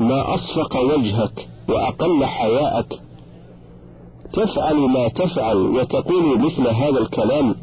ما 0.00 0.34
أصفق 0.34 0.76
وجهك 0.76 1.48
وأقل 1.68 2.24
حياءك 2.24 3.00
تفعل 4.36 4.76
ما 4.76 5.08
تفعل 5.08 5.56
وتقول 5.56 6.38
مثل 6.38 6.68
هذا 6.68 6.98
الكلام 6.98 7.54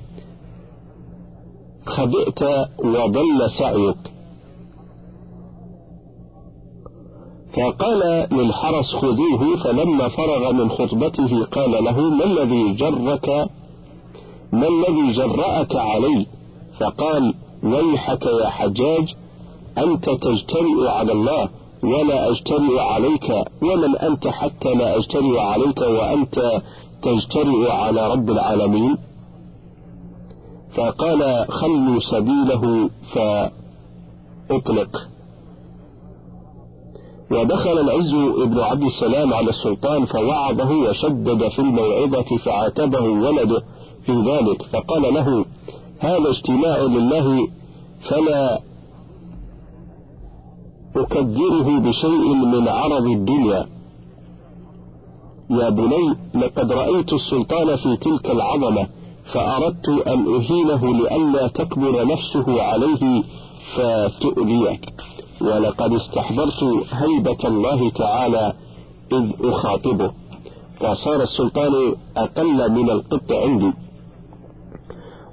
خبئت 1.85 2.41
وضل 2.79 3.49
سعيك. 3.59 3.97
فقال 7.53 8.27
للحرس 8.31 8.95
خذوه 8.95 9.55
فلما 9.63 10.07
فرغ 10.07 10.51
من 10.51 10.69
خطبته 10.69 11.45
قال 11.45 11.83
له 11.83 11.99
ما 11.99 12.23
الذي 12.23 12.73
جرك؟ 12.73 13.29
ما 14.51 14.67
الذي 14.67 15.13
جرأك 15.13 15.75
علي؟ 15.75 16.25
فقال 16.79 17.33
ويحك 17.63 18.25
يا 18.25 18.49
حجاج 18.49 19.15
أنت 19.77 20.05
تجترئ 20.09 20.87
على 20.87 21.11
الله. 21.11 21.49
ولا 21.83 22.29
أجترئ 22.29 22.79
عليك 22.79 23.29
ومن 23.61 23.97
أنت 23.97 24.27
حتى 24.27 24.73
لا 24.73 24.97
أجترئ 24.97 25.39
عليك 25.39 25.81
وأنت 25.81 26.61
تجترئ 27.03 27.71
على 27.71 28.11
رب 28.11 28.29
العالمين 28.29 28.97
فقال 30.75 31.45
خلوا 31.49 31.99
سبيله 31.99 32.89
فأطلق 33.13 35.07
ودخل 37.31 37.77
العز 37.79 38.13
ابن 38.41 38.59
عبد 38.59 38.83
السلام 38.83 39.33
على 39.33 39.49
السلطان 39.49 40.05
فوعظه 40.05 40.71
وشدد 40.75 41.47
في 41.47 41.59
الموعظة 41.59 42.37
فعاتبه 42.45 43.01
ولده 43.01 43.61
في 44.05 44.11
ذلك 44.11 44.61
فقال 44.61 45.13
له 45.13 45.45
هذا 45.99 46.29
اجتماع 46.29 46.77
لله 46.77 47.47
فلا 48.09 48.59
أكدره 50.95 51.79
بشيء 51.79 52.33
من 52.33 52.67
عرض 52.67 53.05
الدنيا. 53.05 53.67
يا 55.49 55.69
بني 55.69 56.15
لقد 56.35 56.71
رأيت 56.71 57.13
السلطان 57.13 57.75
في 57.75 57.97
تلك 57.97 58.29
العظمة 58.29 58.87
فأردت 59.33 59.89
أن 59.89 60.35
أهينه 60.35 60.95
لئلا 60.95 61.47
تكبر 61.47 62.05
نفسه 62.05 62.63
عليه 62.63 63.23
فتؤذيه 63.75 64.79
ولقد 65.41 65.93
استحضرت 65.93 66.63
هيبة 66.91 67.37
الله 67.45 67.89
تعالى 67.89 68.53
إذ 69.11 69.31
أخاطبه. 69.43 70.11
فصار 70.79 71.21
السلطان 71.21 71.95
أقل 72.17 72.71
من 72.71 72.89
القط 72.89 73.31
عندي. 73.31 73.73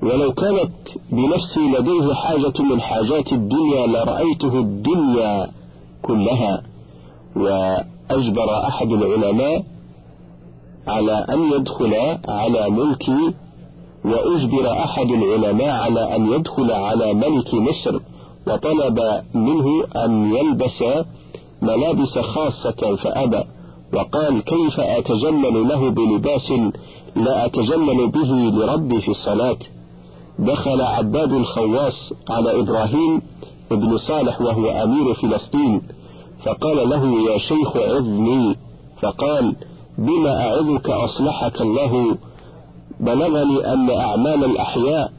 ولو 0.02 0.32
كانت 0.32 0.70
بنفسي 1.12 1.60
لديه 1.78 2.14
حاجة 2.14 2.62
من 2.62 2.80
حاجات 2.80 3.32
الدنيا 3.32 3.86
لرأيته 3.86 4.58
الدنيا 4.58 5.48
كلها 6.02 6.62
وأجبر 7.36 8.66
أحد 8.68 8.92
العلماء 8.92 9.64
على 10.86 11.12
أن 11.12 11.52
يدخل 11.52 11.94
على 12.28 12.70
ملكي 12.70 13.34
وأجبر 14.04 14.72
أحد 14.72 15.06
العلماء 15.10 15.68
على 15.70 16.16
أن 16.16 16.32
يدخل 16.32 16.70
على 16.72 17.14
ملك 17.14 17.54
مصر 17.54 18.00
وطلب 18.46 19.00
منه 19.34 19.84
أن 20.04 20.32
يلبس 20.36 20.84
ملابس 21.62 22.18
خاصة 22.18 22.96
فأبى 22.96 23.44
وقال 23.94 24.40
كيف 24.44 24.80
أتجمل 24.80 25.68
له 25.68 25.90
بلباس 25.90 26.52
لا 27.16 27.46
أتجمل 27.46 28.08
به 28.08 28.30
لربي 28.58 29.00
في 29.00 29.08
الصلاة؟ 29.08 29.56
دخل 30.40 30.81
عباد 30.81 31.33
الخواص 31.33 32.12
على 32.31 32.61
إبراهيم 32.61 33.22
ابن 33.72 33.98
صالح 33.98 34.40
وهو 34.40 34.70
أمير 34.70 35.14
فلسطين 35.14 35.83
فقال 36.44 36.88
له 36.88 37.31
يا 37.31 37.38
شيخ 37.38 37.76
عظني 37.76 38.57
فقال 39.03 39.55
بما 39.98 40.48
أعظك 40.48 40.90
أصلحك 40.90 41.61
الله 41.61 42.16
بلغني 43.00 43.72
أن 43.72 43.90
أعمال 43.90 44.44
الأحياء 44.44 45.12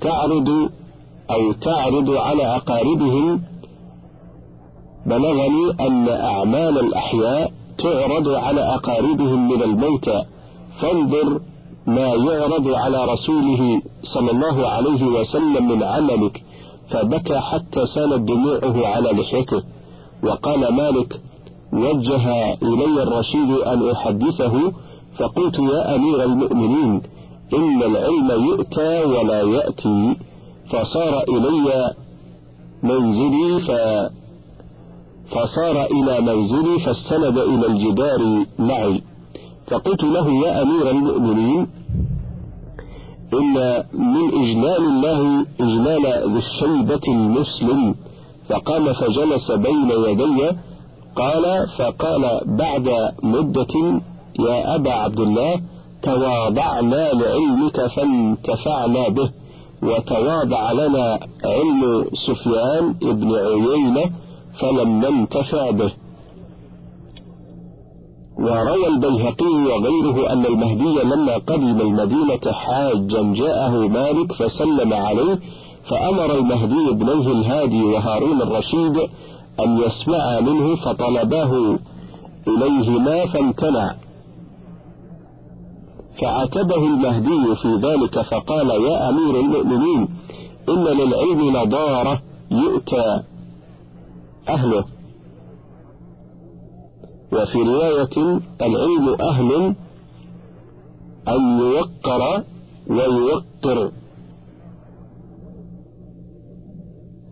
تعرض 0.00 0.48
أو 1.30 1.52
تعرض 1.52 2.10
على 2.10 2.56
أقاربهم 2.56 3.42
بلغني 5.06 5.70
أن 5.80 6.08
أعمال 6.08 6.78
الأحياء 6.78 7.52
تعرض 7.78 8.28
على 8.28 8.60
أقاربهم 8.60 9.48
من 9.48 9.62
الموتى 9.62 10.24
فانظر 10.80 11.40
ما 11.86 12.06
يعرض 12.06 12.68
على 12.68 13.04
رسوله 13.04 13.82
صلى 14.02 14.30
الله 14.30 14.68
عليه 14.68 15.04
وسلم 15.06 15.68
من 15.68 15.82
عملك 15.82 16.42
فبكى 16.90 17.38
حتى 17.38 17.86
سالت 17.86 18.20
دموعه 18.20 18.86
على 18.86 19.10
لحيته. 19.10 19.62
وقال 20.22 20.74
مالك 20.74 21.20
وجه 21.72 22.52
إلي 22.62 23.02
الرشيد 23.02 23.50
أن 23.50 23.90
أحدثه 23.90 24.72
فقلت 25.18 25.58
يا 25.58 25.94
أمير 25.96 26.24
المؤمنين 26.24 27.02
إن 27.54 27.82
العلم 27.82 28.44
يؤتى 28.48 29.04
ولا 29.04 29.42
يأتي 29.42 30.16
فصار 30.70 31.22
إلي 31.28 31.94
منزلي 32.82 33.60
ف 33.60 33.70
فصار 35.34 35.84
إلى 35.84 36.20
منزلي 36.20 36.78
فاستند 36.78 37.38
إلى 37.38 37.66
الجدار 37.66 38.44
معي. 38.58 39.02
فقلت 39.72 40.02
له 40.04 40.26
يا 40.46 40.62
أمير 40.62 40.90
المؤمنين 40.90 41.66
إن 43.32 43.54
من 43.94 44.28
إجلال 44.42 44.82
الله 44.92 45.46
إجلال 45.60 46.04
ذي 46.32 46.38
الشيبة 46.38 47.00
المسلم 47.08 47.94
فقام 48.48 48.92
فجلس 48.92 49.50
بين 49.50 49.90
يدي 49.90 50.50
قال 51.16 51.44
فقال 51.78 52.40
بعد 52.46 52.88
مدة 53.22 53.74
يا 54.38 54.74
أبا 54.74 54.92
عبد 54.92 55.20
الله 55.20 55.60
تواضعنا 56.02 57.12
لعلمك 57.12 57.86
فانتفعنا 57.86 59.08
به 59.08 59.30
وتواضع 59.82 60.72
لنا 60.72 61.20
علم 61.44 62.04
سفيان 62.26 62.92
بن 62.92 63.34
عيينة 63.34 64.04
فلم 64.60 65.04
ننتفع 65.04 65.70
به. 65.70 65.92
وروى 68.38 68.86
البيهقي 68.86 69.52
وغيره 69.52 70.32
أن 70.32 70.46
المهدي 70.46 71.02
لما 71.02 71.34
قدم 71.34 71.80
المدينة 71.80 72.52
حاجا 72.52 73.22
جاءه 73.22 73.70
مالك 73.88 74.32
فسلم 74.32 74.92
عليه 74.92 75.38
فأمر 75.90 76.34
المهدي 76.38 76.90
ابنيه 76.90 77.32
الهادي 77.32 77.82
وهارون 77.84 78.42
الرشيد 78.42 78.96
أن 79.60 79.78
يسمع 79.78 80.40
منه 80.40 80.76
فطلباه 80.76 81.78
إليهما 82.48 83.26
فامتنع. 83.26 83.94
فعاتبه 86.20 86.76
المهدي 86.76 87.54
في 87.62 87.68
ذلك 87.82 88.20
فقال 88.20 88.70
يا 88.70 89.08
أمير 89.08 89.40
المؤمنين 89.40 90.08
إن 90.68 90.84
للعلم 90.84 91.56
نضارة 91.56 92.20
يؤتى 92.50 93.22
أهله. 94.48 94.84
وفي 97.32 97.58
رواية 97.58 98.40
العلم 98.62 99.16
أهل 99.20 99.74
أن 101.28 101.58
يوقر 101.60 102.42
ويوقر. 102.90 103.90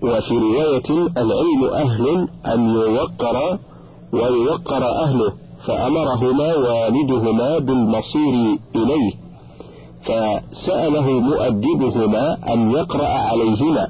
وفي 0.03 0.39
رواية 0.39 0.91
العلم 1.19 1.65
أهل 1.73 2.29
أن 2.47 2.69
يوقر 2.69 3.59
ويوقر 4.13 4.85
أهله 5.03 5.33
فأمرهما 5.67 6.55
والدهما 6.57 7.59
بالمصير 7.59 8.59
إليه 8.77 9.13
فسأله 10.03 11.11
مؤدبهما 11.11 12.53
أن 12.55 12.71
يقرأ 12.71 13.09
عليهما 13.09 13.89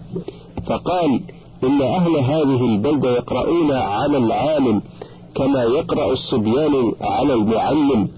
فقال 0.67 1.21
إن 1.65 1.83
أهل 1.83 2.17
هذه 2.17 2.65
البلدة 2.65 3.11
يقرؤون 3.11 3.73
على 3.73 4.17
العالم 4.19 4.83
كما 5.35 5.63
يقرأ 5.63 6.13
الصبيان 6.13 6.93
على 7.01 7.35
المعلم 7.35 8.09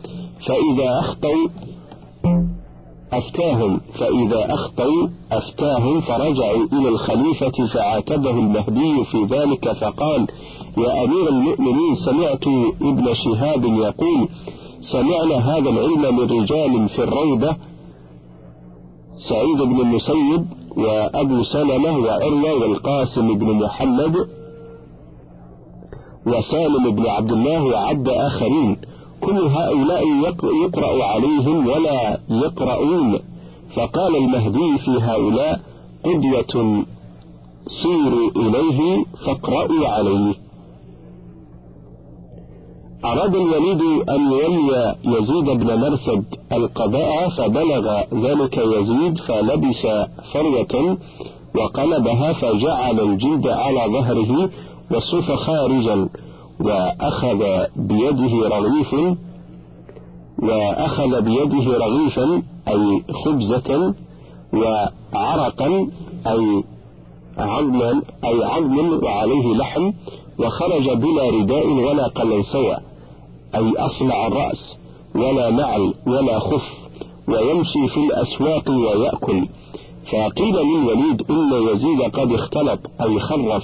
فإذا 0.46 0.98
أخطوا 1.00 1.48
أفتاهم 3.12 3.80
فإذا 3.98 4.54
أخطوا 4.54 5.08
أفتاهم 5.32 6.00
فرجعوا 6.00 6.66
إلى 6.72 6.88
الخليفة 6.88 7.66
فعاتبه 7.74 8.30
المهدي 8.30 9.04
في 9.04 9.24
ذلك 9.24 9.72
فقال 9.72 10.26
يا 10.78 11.04
أمير 11.04 11.28
المؤمنين 11.28 11.94
سمعت 11.94 12.46
ابن 12.82 13.14
شهاب 13.14 13.64
يقول 13.64 14.28
سمعنا 14.92 15.36
هذا 15.36 15.70
العلم 15.70 16.16
من 16.16 16.40
رجال 16.40 16.88
في 16.88 17.04
الروضة 17.04 17.56
سعيد 19.28 19.56
بن 19.58 19.80
المسيب 19.80 20.46
وأبو 20.76 21.42
سلمة 21.42 21.98
وعروة 21.98 22.52
والقاسم 22.54 23.38
بن 23.38 23.46
محمد 23.52 24.16
وسالم 26.26 26.90
بن 26.90 27.06
عبد 27.06 27.32
الله 27.32 27.64
وعد 27.64 28.08
آخرين. 28.08 28.76
كل 29.20 29.38
هؤلاء 29.38 30.02
يقرأ 30.64 31.04
عليهم 31.04 31.66
ولا 31.66 32.20
يقرؤون. 32.30 33.18
فقال 33.74 34.16
المهدي 34.16 34.78
في 34.84 34.90
هؤلاء 34.90 35.60
قدوة 36.04 36.84
سيروا 37.82 38.30
إليه 38.36 39.04
فاقرأوا 39.26 39.88
عليه. 39.88 40.34
أراد 43.04 43.34
الوليد 43.34 43.82
أن 44.08 44.32
يولي 44.32 44.94
يزيد 45.04 45.44
بن 45.44 45.80
مرثد 45.80 46.24
القضاء 46.52 47.28
فبلغ 47.28 48.00
ذلك 48.14 48.58
يزيد 48.58 49.18
فلبس 49.18 49.86
فروة 50.32 50.98
وقلبها 51.56 52.32
فجعل 52.32 53.00
الجلد 53.00 53.46
على 53.46 53.92
ظهره 53.92 54.50
والصوف 54.92 55.32
خارجا 55.32 56.08
وأخذ 56.60 57.38
بيده 57.76 58.48
رغيف 58.48 58.94
وأخذ 60.42 61.20
بيده 61.22 61.78
رغيفا 61.78 62.42
أي 62.68 63.02
خبزة 63.24 63.94
وعرقا 64.52 65.88
أي 66.26 66.64
عظما 67.38 68.02
أي 68.24 68.44
عظم 68.44 69.04
وعليه 69.04 69.54
لحم 69.54 69.92
وخرج 70.38 70.90
بلا 70.90 71.30
رداء 71.30 71.68
ولا 71.68 72.06
قلنسوة 72.06 72.76
أي 73.54 73.72
أصلع 73.76 74.26
الرأس 74.26 74.76
ولا 75.14 75.50
نعل 75.50 75.94
ولا 76.06 76.38
خف 76.38 76.68
ويمشي 77.28 77.88
في 77.88 78.00
الأسواق 78.00 78.70
ويأكل. 78.70 79.46
فقيل 80.12 80.56
للوليد 80.56 81.22
إن 81.30 81.52
يزيد 81.52 82.02
قد 82.02 82.32
اختلط 82.32 82.80
أي 83.00 83.20
خرف. 83.20 83.62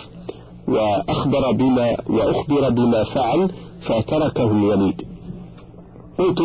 وأخبر 0.68 1.52
بما 1.52 1.96
وأخبر 2.10 2.70
بما 2.70 3.04
فعل 3.04 3.50
فتركه 3.80 4.50
الوليد. 4.50 5.02
قلت 6.18 6.38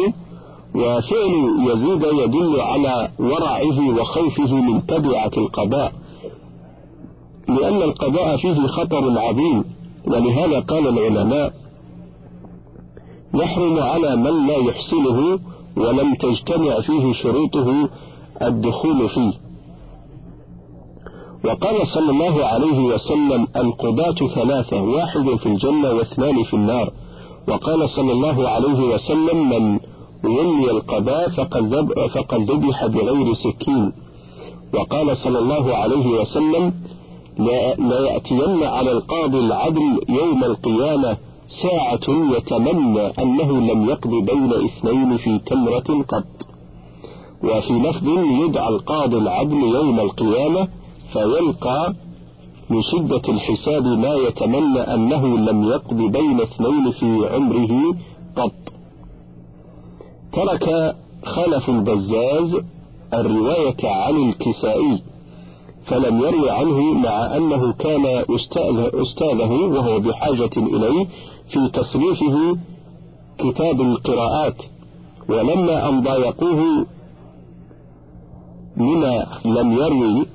وفعل 0.75 1.33
يزيد 1.69 2.03
يدل 2.03 2.61
على 2.61 3.09
ورعه 3.19 3.89
وخوفه 3.99 4.55
من 4.55 4.85
تبعة 4.85 5.31
القضاء 5.37 5.93
لأن 7.47 7.81
القضاء 7.81 8.37
فيه 8.37 8.67
خطر 8.67 9.19
عظيم 9.19 9.63
ولهذا 10.07 10.59
قال 10.59 10.87
العلماء 10.87 11.53
يحرم 13.33 13.79
على 13.79 14.15
من 14.15 14.47
لا 14.47 14.57
يحسنه 14.57 15.39
ولم 15.77 16.15
تجتمع 16.15 16.79
فيه 16.81 17.13
شروطه 17.13 17.89
الدخول 18.41 19.09
فيه. 19.09 19.42
وقال 21.45 21.87
صلى 21.87 22.11
الله 22.11 22.45
عليه 22.45 22.79
وسلم 22.79 23.47
القضاة 23.55 24.27
ثلاثة 24.35 24.81
واحد 24.81 25.35
في 25.35 25.45
الجنة 25.45 25.91
واثنان 25.91 26.43
في 26.43 26.53
النار. 26.53 26.91
وقال 27.47 27.89
صلى 27.89 28.11
الله 28.11 28.49
عليه 28.49 28.79
وسلم 28.93 29.49
من 29.49 29.79
ولي 30.23 30.71
القضاء 30.71 31.29
فقد 31.29 32.51
ذبح 32.51 32.85
بغير 32.85 33.33
سكين. 33.33 33.91
وقال 34.73 35.17
صلى 35.17 35.39
الله 35.39 35.75
عليه 35.75 36.07
وسلم 36.07 36.73
لا 37.89 37.99
يأتين 37.99 38.63
على 38.63 38.91
القاضي 38.91 39.39
العدل 39.39 39.99
يوم 40.09 40.43
القيامة 40.43 41.17
ساعة 41.63 42.07
يتمنى 42.37 43.01
أنه 43.01 43.51
لم 43.73 43.89
يقض 43.89 44.09
بين 44.09 44.53
اثنين 44.53 45.17
في 45.17 45.39
تمرة 45.39 46.03
قط. 46.07 46.25
وفي 47.43 47.73
لفظ 47.73 48.07
يدعى 48.43 48.69
القاضي 48.69 49.17
العدل 49.17 49.63
يوم 49.63 49.99
القيامة 49.99 50.67
فيلقى 51.13 51.93
من 52.69 52.81
شدة 52.81 53.21
الحساب 53.33 53.83
ما 53.85 54.13
يتمنى 54.13 54.79
أنه 54.79 55.37
لم 55.37 55.63
يقض 55.63 55.97
بين 55.97 56.41
اثنين 56.41 56.91
في 56.91 57.29
عمره 57.35 57.95
قط. 58.35 58.73
ترك 60.33 60.95
خلف 61.25 61.69
البزاز 61.69 62.57
الرواية 63.13 63.77
عن 63.83 64.29
الكسائي 64.29 65.01
فلم 65.85 66.19
يروي 66.19 66.49
عنه 66.51 66.93
مع 66.93 67.37
أنه 67.37 67.73
كان 67.73 68.05
أستاذه 68.93 69.53
وهو 69.53 69.99
بحاجة 69.99 70.51
إليه 70.57 71.05
في 71.49 71.69
تصنيفه 71.73 72.57
كتاب 73.37 73.81
القراءات. 73.81 74.61
ولما 75.29 75.89
أن 75.89 76.01
ضايقوه 76.01 76.85
لما 78.77 79.27
لم 79.45 79.71
يروي 79.71 80.25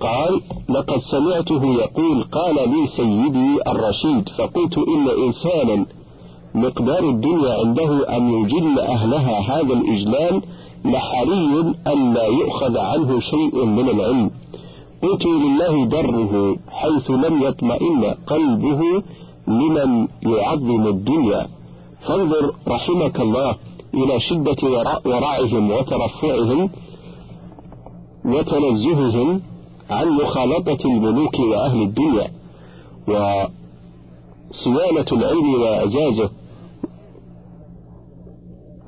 قال 0.00 0.40
لقد 0.68 0.98
سمعته 0.98 1.64
يقول 1.64 2.24
قال 2.24 2.54
لي 2.54 2.86
سيدي 2.86 3.58
الرشيد 3.66 4.28
فقلت 4.38 4.78
إن 4.78 5.08
إنسانا 5.26 5.86
مقدار 6.54 7.08
الدنيا 7.08 7.54
عنده 7.60 8.16
أن 8.16 8.30
يجل 8.30 8.78
أهلها 8.78 9.40
هذا 9.40 9.72
الإجلال 9.72 10.42
لحري 10.84 11.74
أن 11.86 12.14
لا 12.14 12.26
يؤخذ 12.26 12.78
عنه 12.78 13.20
شيء 13.20 13.64
من 13.64 13.88
العلم. 13.88 14.30
قلت 15.02 15.26
لله 15.26 15.84
دره 15.86 16.56
حيث 16.68 17.10
لم 17.10 17.42
يطمئن 17.42 18.14
قلبه 18.26 18.80
لمن 19.48 20.08
يعظم 20.22 20.86
الدنيا. 20.86 21.46
فانظر 22.06 22.54
رحمك 22.68 23.20
الله 23.20 23.56
إلى 23.94 24.20
شدة 24.20 24.62
ورعهم 25.06 25.70
وترفعهم 25.70 26.70
وتنزههم 28.24 29.40
عن 29.90 30.08
مخالطة 30.08 30.78
الملوك 30.84 31.38
وأهل 31.38 31.82
الدنيا 31.82 32.30
وصيانة 33.08 35.06
العلم 35.12 35.54
وأعزازه 35.62 36.30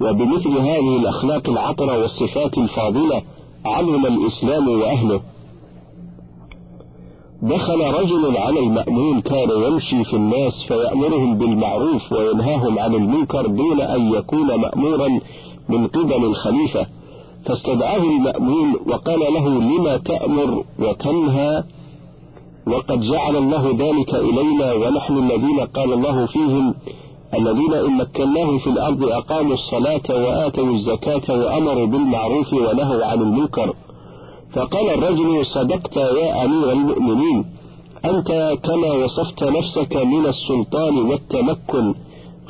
وبمثل 0.00 0.58
هذه 0.58 0.96
الأخلاق 0.96 1.48
العطرة 1.48 1.98
والصفات 1.98 2.58
الفاضلة 2.58 3.22
علم 3.64 4.06
الإسلام 4.06 4.68
وأهله. 4.68 5.20
دخل 7.42 7.80
رجل 7.80 8.36
على 8.36 8.60
المأمون 8.60 9.20
كان 9.20 9.50
يمشي 9.50 10.04
في 10.04 10.16
الناس 10.16 10.64
فيأمرهم 10.68 11.38
بالمعروف 11.38 12.12
وينهاهم 12.12 12.78
عن 12.78 12.94
المنكر 12.94 13.46
دون 13.46 13.80
أن 13.80 14.12
يكون 14.12 14.54
مأمورا 14.54 15.08
من 15.68 15.86
قبل 15.86 16.24
الخليفة. 16.24 16.86
فاستدعاه 17.46 18.02
المأمون 18.02 18.76
وقال 18.86 19.20
له 19.20 19.48
لما 19.48 19.96
تأمر 19.96 20.64
وتنهى 20.78 21.64
وقد 22.66 23.00
جعل 23.00 23.36
الله 23.36 23.70
ذلك 23.78 24.14
إلينا 24.14 24.72
ونحن 24.72 25.18
الذين 25.18 25.60
قال 25.60 25.92
الله 25.92 26.26
فيهم 26.26 26.74
الذين 27.34 27.74
إن 27.74 27.96
مكناهم 27.96 28.58
في 28.58 28.66
الأرض 28.66 29.04
أقاموا 29.04 29.54
الصلاة 29.54 30.02
وآتوا 30.10 30.64
الزكاة 30.64 31.34
وأمروا 31.36 31.86
بالمعروف 31.86 32.52
ونهوا 32.52 33.04
عن 33.04 33.20
المنكر. 33.20 33.74
فقال 34.54 34.90
الرجل 34.90 35.46
صدقت 35.46 35.96
يا 35.96 36.44
أمير 36.44 36.72
المؤمنين 36.72 37.44
أنت 38.04 38.58
كما 38.64 38.92
وصفت 38.92 39.44
نفسك 39.44 39.96
من 39.96 40.26
السلطان 40.26 40.98
والتمكن 40.98 41.94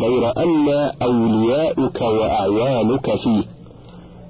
غير 0.01 0.33
أن 0.37 0.69
أولياؤك 1.03 2.01
وأعوانك 2.01 3.15
فيه. 3.17 3.62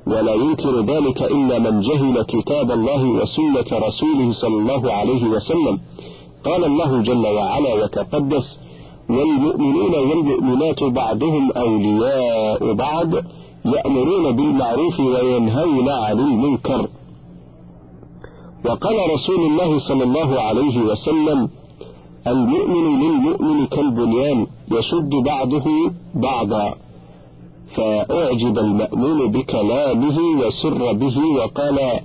ولا 0.06 0.34
ينكر 0.34 0.80
ذلك 0.80 1.22
إلا 1.22 1.58
من 1.58 1.80
جهل 1.80 2.22
كتاب 2.22 2.70
الله 2.70 3.04
وسنة 3.04 3.78
رسوله 3.86 4.32
صلى 4.32 4.56
الله 4.56 4.92
عليه 4.92 5.24
وسلم. 5.24 5.78
قال 6.44 6.64
الله 6.64 7.02
جل 7.02 7.26
وعلا 7.26 7.74
وتقدس 7.74 8.60
والمؤمنون 9.10 9.94
والمؤمنات 9.94 10.82
بعضهم 10.82 11.52
أولياء 11.52 12.72
بعض 12.72 13.08
يأمرون 13.64 14.36
بالمعروف 14.36 15.00
وينهون 15.00 15.88
عن 15.88 16.18
المنكر. 16.18 16.88
وقال 18.64 18.96
رسول 19.14 19.40
الله 19.50 19.78
صلى 19.78 20.04
الله 20.04 20.40
عليه 20.40 20.80
وسلم 20.82 21.48
المؤمن 22.26 23.00
للمؤمن 23.02 23.66
كالبنيان 23.66 24.46
يشد 24.72 25.10
بعضه 25.24 25.66
بعضا. 26.14 26.74
فأعجب 27.76 28.58
المأمون 28.58 29.32
بكلامه 29.32 30.18
وسر 30.40 30.92
به 30.92 31.18
وقال 31.36 32.00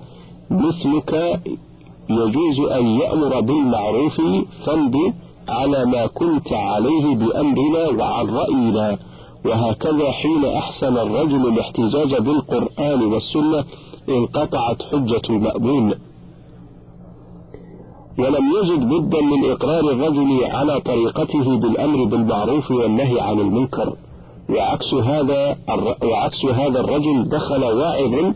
مثلك 0.51 1.41
يجوز 2.09 2.59
أن 2.71 2.87
يأمر 2.87 3.39
بالمعروف 3.41 4.21
فامض 4.65 4.95
على 5.49 5.85
ما 5.85 6.07
كنت 6.07 6.53
عليه 6.53 7.15
بأمرنا 7.15 7.87
وعن 7.87 8.29
رأينا. 8.29 8.97
وهكذا 9.45 10.11
حين 10.11 10.45
أحسن 10.45 10.97
الرجل 10.97 11.47
الاحتجاج 11.47 12.21
بالقرآن 12.21 13.03
والسنة 13.03 13.63
انقطعت 14.09 14.81
حجة 14.91 15.21
المأمون. 15.29 15.93
ولم 18.19 18.45
يجد 18.63 18.79
بدا 18.89 19.21
من 19.21 19.51
إقرار 19.51 19.79
الرجل 19.79 20.43
على 20.43 20.81
طريقته 20.81 21.57
بالأمر 21.59 22.03
بالمعروف 22.05 22.71
والنهي 22.71 23.19
عن 23.19 23.39
المنكر. 23.39 23.93
وعكس 24.49 24.93
هذا 24.93 25.57
وعكس 26.03 26.45
هذا 26.45 26.79
الرجل 26.79 27.29
دخل 27.29 27.63
واعظ 27.63 28.33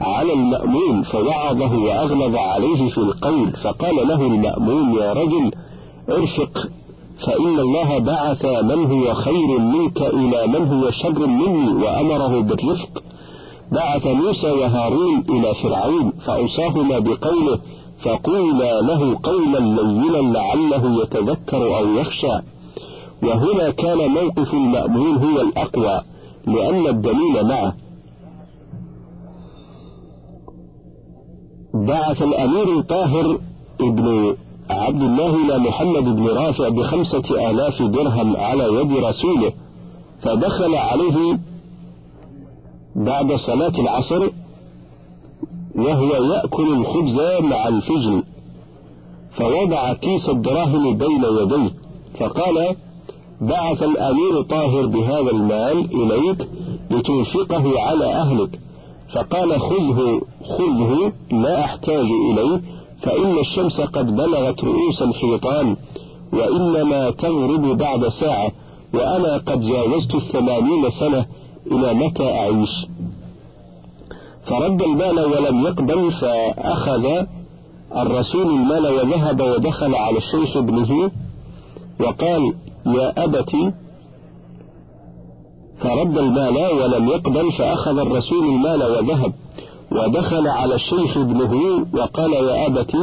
على 0.00 0.32
المأمون 0.32 1.02
فوعظه 1.02 1.78
وأغلظ 1.78 2.36
عليه 2.36 2.90
في 2.90 2.98
القول 2.98 3.52
فقال 3.52 4.08
له 4.08 4.22
المأمون 4.26 4.94
يا 4.94 5.12
رجل 5.12 5.50
ارفق 6.10 6.68
فإن 7.26 7.58
الله 7.58 7.98
بعث 7.98 8.44
من 8.44 8.86
هو 8.92 9.14
خير 9.14 9.58
منك 9.58 10.02
إلى 10.02 10.46
من 10.46 10.66
هو 10.68 10.90
شر 10.90 11.26
مني 11.26 11.84
وأمره 11.84 12.40
بالرفق. 12.40 13.02
بعث 13.72 14.06
موسى 14.06 14.50
وهارون 14.50 15.24
إلى 15.28 15.54
فرعون 15.54 16.12
فأوصاهما 16.26 16.98
بقوله 16.98 17.58
فقولا 18.02 18.80
له 18.80 19.18
قولا 19.22 19.58
لينا 19.58 20.38
لعله 20.38 21.02
يتذكر 21.02 21.78
أو 21.78 21.94
يخشى. 21.94 22.53
وهنا 23.24 23.70
كان 23.70 23.98
موقف 24.10 24.54
المأمون 24.54 25.16
هو 25.16 25.40
الأقوى 25.40 26.00
لأن 26.46 26.86
الدليل 26.86 27.46
معه. 27.48 27.74
بعث 31.74 32.22
الأمير 32.22 32.80
طاهر 32.80 33.38
ابن 33.80 34.36
عبد 34.70 35.02
الله 35.02 35.36
إلى 35.36 35.58
محمد 35.58 36.04
بن 36.04 36.26
رافع 36.28 36.68
بخمسة 36.68 37.50
آلاف 37.50 37.82
درهم 37.82 38.36
على 38.36 38.64
يد 38.64 38.92
رسوله 38.92 39.52
فدخل 40.22 40.74
عليه 40.74 41.38
بعد 42.96 43.32
صلاة 43.32 43.72
العصر 43.78 44.28
وهو 45.74 46.14
يأكل 46.14 46.72
الخبز 46.72 47.20
مع 47.42 47.68
الفجل 47.68 48.22
فوضع 49.36 49.92
كيس 49.92 50.28
الدراهم 50.28 50.96
بين 50.96 51.24
يديه 51.42 51.70
فقال 52.20 52.76
بعث 53.40 53.82
الأمير 53.82 54.42
طاهر 54.42 54.86
بهذا 54.86 55.30
المال 55.30 55.88
إليك 55.94 56.48
لتنفقه 56.90 57.80
على 57.80 58.04
أهلك. 58.14 58.60
فقال 59.14 59.60
خذه 59.60 60.20
خذه 60.58 61.12
لا 61.30 61.64
أحتاج 61.64 62.06
إليه 62.30 62.60
فإن 63.02 63.38
الشمس 63.38 63.80
قد 63.80 64.16
بلغت 64.16 64.64
رؤوس 64.64 65.02
الحيطان 65.02 65.76
وإنما 66.32 67.10
تغرب 67.10 67.76
بعد 67.78 68.08
ساعة 68.08 68.52
وأنا 68.94 69.36
قد 69.36 69.60
جاوزت 69.60 70.14
الثمانين 70.14 70.90
سنة 71.00 71.26
إلى 71.72 71.94
متى 71.94 72.32
أعيش؟ 72.32 72.86
فرد 74.46 74.82
المال 74.82 75.18
ولم 75.20 75.66
يقبل 75.66 76.12
فأخذ 76.12 77.24
الرسول 77.96 78.46
المال 78.46 78.86
وذهب 78.86 79.40
ودخل 79.40 79.94
على 79.94 80.18
الشيخ 80.18 80.56
ابنه 80.56 81.10
وقال 82.00 82.54
يا 82.86 83.24
أبت 83.24 83.50
فرد 85.80 86.18
المال 86.18 86.56
ولم 86.56 87.08
يقبل 87.08 87.52
فأخذ 87.52 87.98
الرسول 87.98 88.44
المال 88.44 88.82
وذهب 88.82 89.32
ودخل 89.92 90.48
على 90.48 90.74
الشيخ 90.74 91.16
ابنه 91.16 91.84
وقال 91.94 92.32
يا 92.32 92.66
أبت 92.66 92.94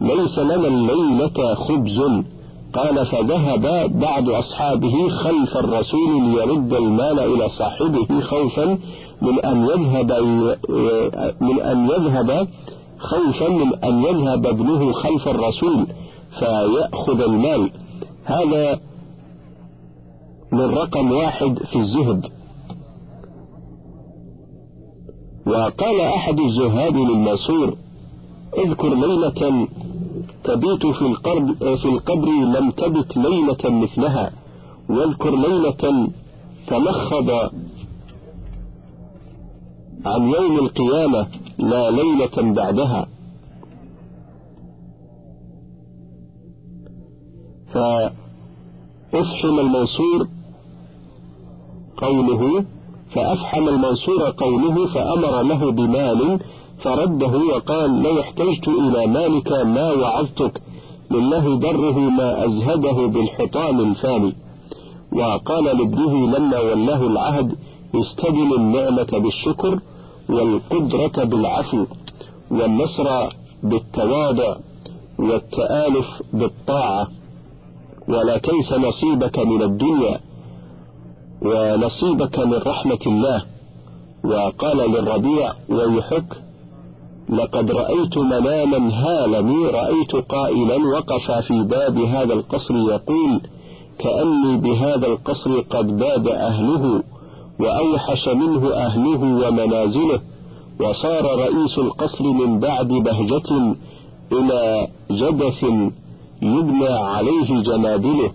ليس 0.00 0.38
لنا 0.38 0.68
الليلة 0.68 1.54
خبز. 1.54 2.00
قال 2.74 3.06
فذهب 3.06 3.90
بعض 4.00 4.30
أصحابه 4.30 5.08
خلف 5.08 5.56
الرسول 5.56 6.22
ليرد 6.22 6.72
المال 6.72 7.18
إلى 7.18 7.48
صاحبه 7.48 8.20
خوفا 8.20 8.78
من 9.22 9.40
أن 9.44 9.64
يذهب 9.66 10.12
من 11.40 11.60
أن 11.60 11.88
يذهب 11.90 12.48
خوفا 12.98 13.48
من 13.48 13.74
أن 13.84 14.02
يذهب 14.04 14.46
ابنه 14.46 14.92
خلف 14.92 15.28
الرسول 15.28 15.86
فيأخذ 16.38 17.20
المال. 17.20 17.70
هذا 18.24 18.80
من 20.54 20.60
رقم 20.60 21.12
واحد 21.12 21.58
في 21.58 21.78
الزهد. 21.78 22.26
وقال 25.46 26.00
أحد 26.00 26.40
الزهاد 26.40 26.96
للماسور 26.96 27.76
اذكر 28.58 28.94
ليلة 28.94 29.68
تبيت 30.44 30.86
في 30.86 31.02
القبر, 31.02 31.76
في 31.76 31.84
القبر 31.84 32.28
لم 32.28 32.70
تبت 32.70 33.16
ليلة 33.16 33.82
مثلها 33.82 34.32
واذكر 34.88 35.30
ليلة 35.36 36.10
تمخض 36.66 37.30
عن 40.06 40.22
يوم 40.28 40.58
القيامة 40.58 41.26
لا 41.58 41.90
ليلة 41.90 42.52
بعدها. 42.54 43.06
فأفحم 47.72 49.58
المنصور 49.58 50.28
قوله 51.96 52.64
فأفحم 53.14 53.68
المنصور 53.68 54.30
قوله 54.30 54.86
فأمر 54.86 55.42
له 55.42 55.72
بمال 55.72 56.40
فرده 56.82 57.38
وقال 57.54 58.02
لو 58.02 58.20
احتجت 58.20 58.68
إلى 58.68 59.06
مالك 59.06 59.52
ما 59.52 59.92
وعظتك 59.92 60.62
لله 61.10 61.58
دره 61.58 61.98
ما 61.98 62.44
أزهده 62.44 63.06
بالحطام 63.06 63.80
الفاني. 63.80 64.32
وقال 65.12 65.64
لابنه 65.64 66.36
لما 66.36 66.60
ولاه 66.60 67.06
العهد 67.06 67.54
استدل 67.94 68.54
النعمة 68.54 69.18
بالشكر 69.18 69.78
والقدرة 70.28 71.24
بالعفو 71.24 71.86
والنصر 72.50 73.28
بالتواضع 73.62 74.56
والتآلف 75.18 76.22
بالطاعة. 76.32 77.08
ولا 78.08 78.38
تنس 78.38 78.72
نصيبك 78.72 79.38
من 79.38 79.62
الدنيا. 79.62 80.20
ونصيبك 81.44 82.38
من 82.38 82.60
رحمة 82.66 82.98
الله. 83.06 83.42
وقال 84.24 84.76
للربيع 84.76 85.52
ويحك 85.68 86.24
لقد 87.28 87.70
رأيت 87.70 88.18
مناما 88.18 88.94
هالني 88.94 89.66
رأيت 89.66 90.16
قائلا 90.16 90.76
وقف 90.76 91.30
في 91.46 91.62
باب 91.62 91.98
هذا 91.98 92.32
القصر 92.32 92.74
يقول 92.74 93.40
كأني 93.98 94.56
بهذا 94.56 95.06
القصر 95.06 95.60
قد 95.60 95.98
باد 95.98 96.28
أهله 96.28 97.02
وأوحش 97.60 98.28
منه 98.28 98.72
أهله 98.72 99.48
ومنازله. 99.48 100.20
وصار 100.80 101.24
رئيس 101.38 101.78
القصر 101.78 102.24
من 102.24 102.60
بعد 102.60 102.88
بهجة 102.88 103.74
إلى 104.32 104.88
جدث 105.10 105.62
يبنى 106.42 106.88
عليه 106.88 107.62
جنابله. 107.62 108.30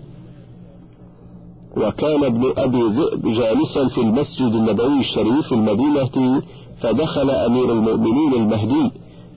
وكان 1.76 2.24
ابن 2.24 2.52
أبي 2.56 2.82
ذئب 2.82 3.32
جالسا 3.32 3.88
في 3.94 4.00
المسجد 4.00 4.52
النبوي 4.54 5.00
الشريف 5.00 5.46
في 5.48 5.54
المدينة 5.54 6.42
فدخل 6.82 7.30
أمير 7.30 7.72
المؤمنين 7.72 8.34
المهدي 8.34 8.90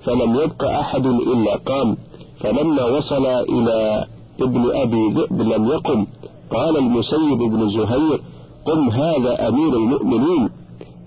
فلم 0.05 0.35
يبق 0.35 0.63
أحد 0.63 1.05
إلا 1.05 1.55
قام. 1.55 1.97
فلما 2.39 2.85
وصل 2.85 3.25
إلى 3.25 4.05
ابن 4.41 4.71
أبي 4.71 5.09
ذئب 5.09 5.41
لم 5.41 5.67
يقم. 5.67 6.07
قال 6.51 6.77
المسيب 6.77 7.37
بن 7.37 7.69
زهير 7.69 8.21
قم 8.65 8.89
هذا 8.89 9.47
أمير 9.47 9.73
المؤمنين. 9.73 10.49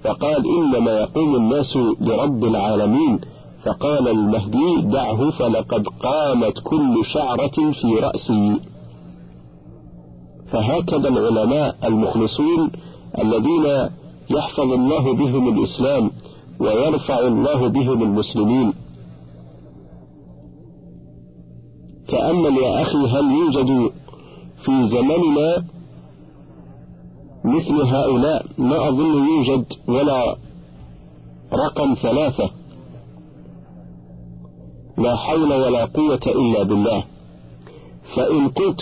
فقال 0.04 0.44
إنما 0.58 0.90
يقوم 0.90 1.36
الناس 1.36 1.76
لرب 2.00 2.44
العالمين. 2.44 3.20
فقال 3.64 4.08
المهدي 4.08 4.80
دعه 4.82 5.30
فلقد 5.30 5.86
قامت 6.02 6.58
كل 6.64 7.04
شعرة 7.14 7.72
في 7.80 7.94
رأسي. 8.02 8.60
فهكذا 10.52 11.08
العلماء 11.08 11.76
المخلصون 11.84 12.70
الذين 13.18 13.88
يحفظ 14.30 14.72
الله 14.72 15.14
بهم 15.14 15.48
الإسلام 15.48 16.10
ويرفع 16.60 17.18
الله 17.18 17.68
بهم 17.68 18.02
المسلمين. 18.02 18.72
تأمل 22.08 22.56
يا 22.56 22.82
أخي 22.82 22.98
هل 22.98 23.30
يوجد 23.30 23.90
في 24.64 24.88
زمننا 24.88 25.64
مثل 27.44 27.80
هؤلاء؟ 27.80 28.46
ما 28.58 28.88
أظن 28.88 29.28
يوجد 29.28 29.64
ولا 29.88 30.36
رقم 31.52 31.94
ثلاثة. 31.94 32.50
لا 34.98 35.16
حول 35.16 35.52
ولا 35.52 35.84
قوة 35.84 36.20
إلا 36.26 36.62
بالله. 36.62 37.04
فإن 38.16 38.48
قلت 38.48 38.80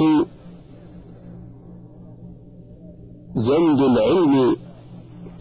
زند 3.35 3.81
العلم 3.81 4.57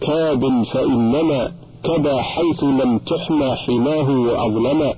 كاب 0.00 0.62
فإنما 0.72 1.52
كبا 1.84 2.22
حيث 2.22 2.64
لم 2.64 2.98
تحمى 2.98 3.54
حماه 3.54 4.10
وأظلما. 4.10 4.94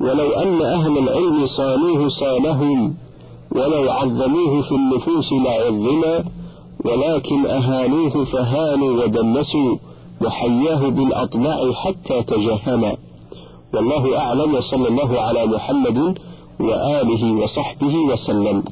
ولو 0.00 0.30
أن 0.32 0.62
أهل 0.62 0.98
العلم 0.98 1.46
صانوه 1.46 2.08
صانهم 2.08 2.94
ولو 3.52 3.90
عظموه 3.90 4.62
في 4.62 4.72
النفوس 4.72 5.32
لعظما 5.32 6.24
ولكن 6.84 7.46
أهانوه 7.46 8.24
فهانوا 8.24 9.04
ودنسوا 9.04 9.76
وحياه 10.22 10.88
بالأطلاع 10.88 11.72
حتى 11.72 12.22
تجهما. 12.22 12.96
والله 13.74 14.18
أعلم 14.18 14.54
وصلى 14.54 14.88
الله 14.88 15.20
على 15.20 15.46
محمد 15.46 16.18
وآله 16.60 17.32
وصحبه 17.32 17.96
وسلم. 17.96 18.64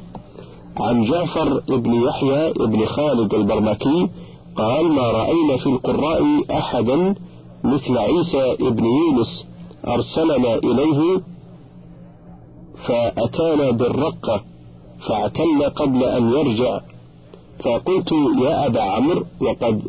عن 0.81 1.05
جعفر 1.05 1.61
بن 1.69 1.95
يحيى 1.95 2.53
بن 2.53 2.87
خالد 2.87 3.35
البرمكي 3.35 4.09
قال 4.57 4.93
ما 4.93 5.03
رأينا 5.03 5.57
في 5.57 5.67
القراء 5.67 6.23
أحدا 6.51 7.15
مثل 7.65 7.99
عيسى 7.99 8.57
بن 8.61 8.85
يونس 8.85 9.45
أرسلنا 9.87 10.55
إليه 10.55 11.21
فأتانا 12.87 13.71
بالرقة 13.71 14.43
فاعتل 15.09 15.71
قبل 15.77 16.05
أن 16.05 16.31
يرجع 16.33 16.81
فقلت 17.65 18.13
يا 18.43 18.67
أبا 18.67 18.83
عمرو 18.83 19.25
وقد 19.41 19.83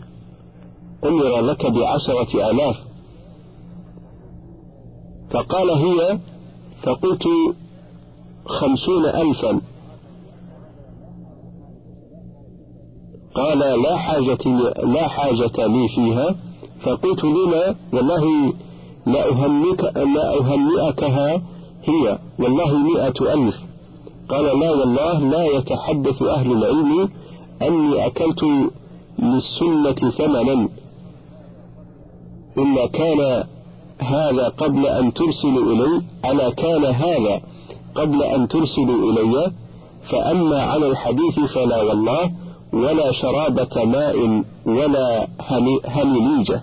أمر 1.03 1.41
لك 1.41 1.65
بعشرة 1.65 2.49
آلاف. 2.51 2.75
فقال 5.31 5.71
هي 5.71 6.19
فقلت 6.83 7.23
خمسون 8.45 9.05
ألفا. 9.05 9.61
قال 13.37 13.59
لا 13.59 13.97
حاجة 13.97 14.45
لا 14.83 15.07
حاجة 15.07 15.67
لي 15.67 15.87
فيها. 15.95 16.35
فقلت 16.81 17.23
لما؟ 17.23 17.75
والله 17.93 18.53
لا 19.05 19.29
أهنئك 19.29 19.83
لا 20.15 20.39
أهنئكها 20.39 21.41
هي. 21.83 22.17
والله 22.39 22.77
مئة 22.77 23.33
ألف. 23.33 23.55
قال 24.29 24.59
لا 24.59 24.71
والله 24.71 25.19
لا 25.19 25.43
يتحدث 25.43 26.21
أهل 26.21 26.51
العلم 26.51 27.09
أني 27.61 28.05
أكلت 28.05 28.43
للسنة 29.19 30.09
ثمنا. 30.09 30.69
إلا 32.57 32.87
كان 32.87 33.43
هذا 33.99 34.47
قبل 34.47 34.87
أن 34.87 35.13
ترسلوا 35.13 35.73
إلي 35.73 36.01
ألا 36.25 36.49
كان 36.49 36.85
هذا 36.85 37.41
قبل 37.95 38.23
أن 38.23 38.47
ترسلوا 38.47 39.11
إلي. 39.11 39.51
فأما 40.11 40.61
على 40.61 40.87
الحديث 40.87 41.39
فلا 41.39 41.81
والله. 41.81 42.31
ولا 42.73 43.11
شرابة 43.11 43.85
ماء 43.85 44.43
ولا 44.65 45.27
هنيجة 45.85 46.61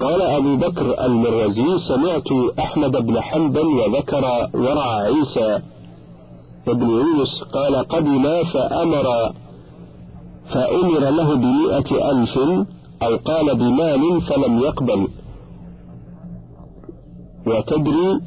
قال 0.00 0.22
أبو 0.22 0.56
بكر 0.56 1.04
المروزي 1.06 1.78
سمعت 1.88 2.58
أحمد 2.58 2.90
بن 2.90 3.20
حنبل 3.20 3.66
وذكر 3.66 4.48
ورع 4.54 4.96
عيسى 4.96 5.58
بن 6.66 6.90
يونس 6.90 7.42
قال 7.52 7.76
قدم 7.76 8.42
فأمر 8.44 9.32
فأمر 10.54 10.98
له 10.98 11.34
بمئة 11.34 12.10
ألف 12.10 12.38
أو 13.02 13.16
قال 13.16 13.54
بمال 13.56 14.20
فلم 14.20 14.60
يقبل. 14.60 15.08
وتدري 17.46 18.20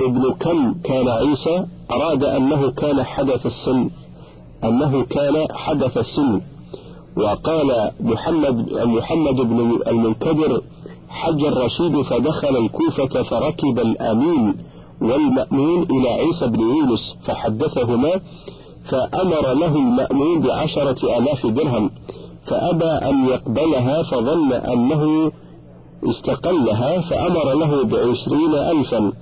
ابن 0.00 0.32
كم 0.40 0.74
كان 0.74 1.08
عيسى؟ 1.08 1.66
أراد 1.92 2.24
أنه 2.24 2.70
كان 2.70 3.02
حدث 3.02 3.46
السن 3.46 3.90
أنه 4.64 5.02
كان 5.04 5.46
حدث 5.52 5.96
السن. 5.98 6.40
وقال 7.16 7.90
محمد 8.00 8.72
محمد 8.72 9.34
بن 9.34 9.80
المنكدر 9.86 10.62
حج 11.08 11.44
الرشيد 11.44 12.02
فدخل 12.02 12.56
الكوفة 12.56 13.22
فركب 13.22 13.78
الأمين 13.78 14.56
والمأمون 15.00 15.82
إلى 15.82 16.08
عيسى 16.08 16.46
بن 16.46 16.60
يونس 16.60 17.16
فحدثهما 17.24 18.20
فأمر 18.90 19.52
له 19.52 19.76
المأمون 19.76 20.40
بعشرة 20.40 21.18
آلاف 21.18 21.46
درهم 21.46 21.90
فأبى 22.46 22.84
أن 22.84 23.28
يقبلها 23.28 24.02
فظن 24.02 24.52
أنه 24.52 25.32
استقلها 26.10 27.00
فأمر 27.00 27.52
له 27.54 27.84
بعشرين 27.84 28.54
ألفا. 28.54 29.12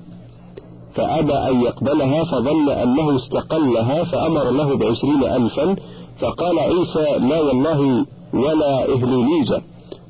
فأبى 0.98 1.32
أن 1.32 1.60
يقبلها 1.60 2.24
فظن 2.24 2.68
أنه 2.68 3.16
استقلها 3.16 4.04
فأمر 4.04 4.50
له 4.50 4.76
بعشرين 4.76 5.24
ألفا 5.24 5.76
فقال 6.20 6.58
عيسى 6.58 7.18
لا 7.18 7.40
والله 7.40 8.06
ولا 8.34 8.82
إهليليجة 8.94 9.62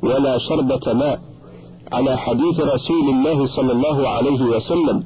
ولا 0.03 0.39
شربة 0.39 0.93
ماء 0.93 1.21
على 1.93 2.19
حديث 2.19 2.61
رسول 2.61 3.09
الله 3.09 3.47
صلى 3.47 3.73
الله 3.73 4.09
عليه 4.09 4.43
وسلم 4.43 5.05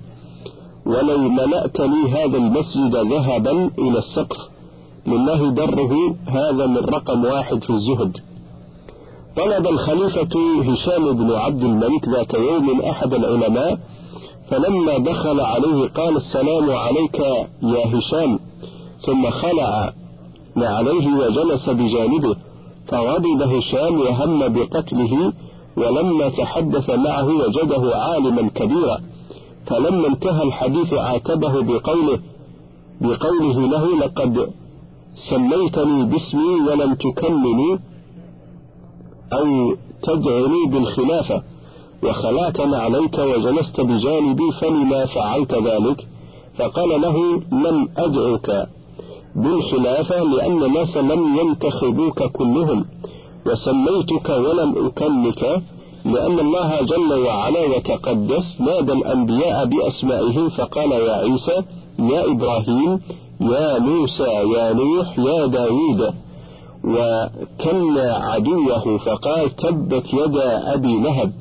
ولو 0.87 1.19
ملأت 1.19 1.81
لي 1.81 2.11
هذا 2.11 2.37
المسجد 2.37 2.97
ذهبا 2.97 3.71
إلى 3.79 3.99
السقف 3.99 4.39
لله 5.07 5.51
دره 5.51 6.17
هذا 6.27 6.67
من 6.67 6.79
رقم 6.79 7.25
واحد 7.25 7.65
في 7.65 7.71
الزهد. 7.71 8.17
طلب 9.37 9.67
الخليفة 9.67 10.35
هشام 10.63 11.13
بن 11.13 11.33
عبد 11.33 11.63
الملك 11.63 12.09
ذات 12.09 12.35
يوم 12.35 12.81
أحد 12.81 13.15
العلماء 13.15 13.79
فلما 14.53 14.99
دخل 14.99 15.41
عليه 15.41 15.89
قال 15.89 16.17
السلام 16.17 16.71
عليك 16.71 17.19
يا 17.63 17.87
هشام 17.87 18.39
ثم 19.07 19.31
خلع 19.31 19.93
عليه 20.57 21.07
وجلس 21.09 21.69
بجانبه 21.71 22.37
فغضب 22.89 23.43
هشام 23.43 24.01
وهم 24.01 24.49
بقتله 24.49 25.33
ولما 25.77 26.29
تحدث 26.29 26.91
معه 26.91 27.27
وجده 27.27 27.97
عالما 27.97 28.49
كبيرا. 28.49 28.99
فلما 29.67 30.07
انتهى 30.09 30.43
الحديث 30.43 30.95
عاتبه 30.95 31.63
بقوله 31.63 32.19
بقوله 33.01 33.67
له 33.67 33.97
لقد 34.07 34.51
سميتني 35.31 36.05
باسمي 36.05 36.55
ولم 36.69 36.95
تكلمني 36.95 37.79
أو 39.33 39.75
تدعني 40.03 40.67
بالخلافة. 40.67 41.43
وخلعت 42.05 42.61
عليك 42.61 43.19
وجلست 43.19 43.81
بجانبي 43.81 44.53
فلما 44.61 45.07
فعلت 45.07 45.55
ذلك 45.55 46.07
فقال 46.59 47.01
له 47.01 47.17
لم 47.53 47.89
أدعك 47.97 48.69
بالخلافة 49.37 50.23
لأن 50.23 50.63
الناس 50.65 50.97
لم 50.97 51.39
ينتخبوك 51.39 52.23
كلهم 52.23 52.85
وسميتك 53.47 54.29
ولم 54.29 54.87
أكلك 54.87 55.63
لأن 56.05 56.39
الله 56.41 56.83
جل 56.83 57.13
وعلا 57.27 57.61
وتقدس 57.61 58.61
نادى 58.61 58.93
الأنبياء 58.93 59.65
بأسمائهم 59.67 60.49
فقال 60.49 60.93
يا 60.93 61.13
عيسى 61.13 61.63
يا 61.99 62.31
إبراهيم 62.33 63.01
يا 63.41 63.79
موسى 63.79 64.31
يا 64.57 64.73
نوح 64.73 65.19
يا 65.19 65.47
داود 65.47 66.15
وكلى 66.85 68.11
عدوه 68.11 68.99
فقال 68.99 69.51
تبت 69.57 70.15
يدا 70.15 70.75
أبي 70.75 71.01
لهب. 71.01 71.33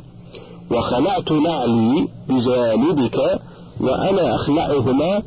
وخلعت 0.72 1.32
نعلي 1.32 2.08
بجانبك 2.30 3.18
وأنا 3.82 4.36
أخلعهما 4.36 5.22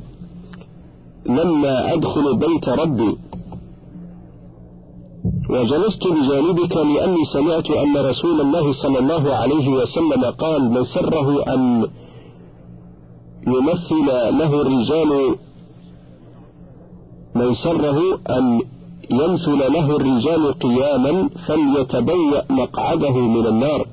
لما 1.26 1.92
أدخل 1.94 2.36
بيت 2.36 2.68
ربي. 2.68 3.16
وجلست 5.50 6.06
بجانبك 6.06 6.76
لأني 6.76 7.24
سمعت 7.32 7.70
أن 7.70 7.96
رسول 7.96 8.40
الله 8.40 8.72
صلى 8.72 8.98
الله 8.98 9.34
عليه 9.34 9.68
وسلم 9.68 10.24
قال 10.24 10.70
من 10.70 10.84
سره 10.84 11.42
أن 11.54 11.86
يمثل 13.46 14.06
له 14.38 14.60
الرجال 14.62 15.34
من 17.34 17.54
سره 17.54 17.98
أن 18.30 18.60
يمثل 19.10 19.58
له 19.72 19.96
الرجال 19.96 20.52
قياما 20.52 21.28
فليتبوأ 21.46 22.42
مقعده 22.50 23.16
من 23.18 23.46
النار. 23.46 23.86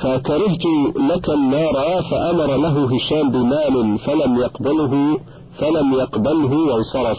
فكرهت 0.00 0.64
لك 1.10 1.30
النار 1.30 2.02
فأمر 2.10 2.56
له 2.56 2.96
هشام 2.96 3.30
بمال 3.30 3.98
فلم 3.98 4.36
يقبله 4.38 5.18
فلم 5.58 5.92
يقبله 5.94 6.52
وانصرف. 6.56 7.18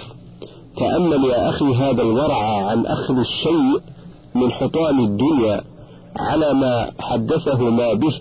تأمل 0.78 1.26
يا 1.26 1.50
أخي 1.50 1.76
هذا 1.76 2.02
الورع 2.02 2.66
عن 2.66 2.86
أخذ 2.86 3.18
الشيء 3.18 3.82
من 4.36 4.52
حطام 4.52 5.00
الدنيا 5.00 5.62
على 6.16 6.54
ما 6.54 6.92
حدثه 7.00 7.70
ما 7.70 7.94
به. 7.94 8.14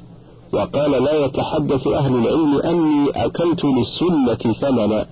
وقال 0.53 0.91
لا 0.91 1.25
يتحدث 1.25 1.87
أهل 1.87 2.15
العلم 2.15 2.59
أني 2.59 3.11
أكلت 3.11 3.65
للسنة 3.65 4.55
ثمنا 4.61 5.07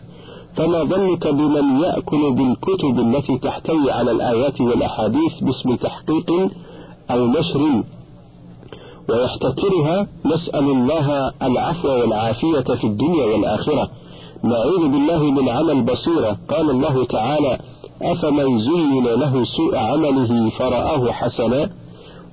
فما 0.56 0.84
ظنك 0.84 1.26
بمن 1.26 1.80
يأكل 1.80 2.32
بالكتب 2.32 3.00
التي 3.00 3.38
تحتوي 3.38 3.92
على 3.92 4.10
الآيات 4.10 4.60
والأحاديث 4.60 5.40
باسم 5.42 5.76
تحقيق 5.76 6.30
أو 7.10 7.26
نشر 7.26 7.82
ويحتكرها 9.08 10.06
نسأل 10.26 10.64
الله 10.70 11.32
العفو 11.42 11.88
والعافية 11.88 12.74
في 12.74 12.84
الدنيا 12.84 13.24
والآخرة. 13.24 13.90
نعوذ 14.44 14.88
بالله 14.88 15.22
من 15.22 15.48
عمل 15.48 15.82
بصيرة. 15.82 16.36
قال 16.48 16.70
الله 16.70 17.04
تعالى 17.04 17.58
أفمن 18.02 18.60
زين 18.60 19.04
له 19.04 19.44
سوء 19.44 19.76
عمله 19.76 20.50
فرآه 20.50 21.12
حسنا؟ 21.12 21.70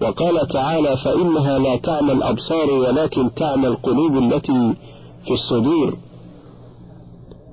وقال 0.01 0.47
تعالى 0.47 0.97
فإنها 0.97 1.59
لا 1.59 1.75
تعمى 1.75 2.11
الأبصار 2.11 2.71
ولكن 2.71 3.33
تعمى 3.33 3.67
القلوب 3.67 4.17
التي 4.17 4.73
في 5.25 5.33
الصدور. 5.33 5.93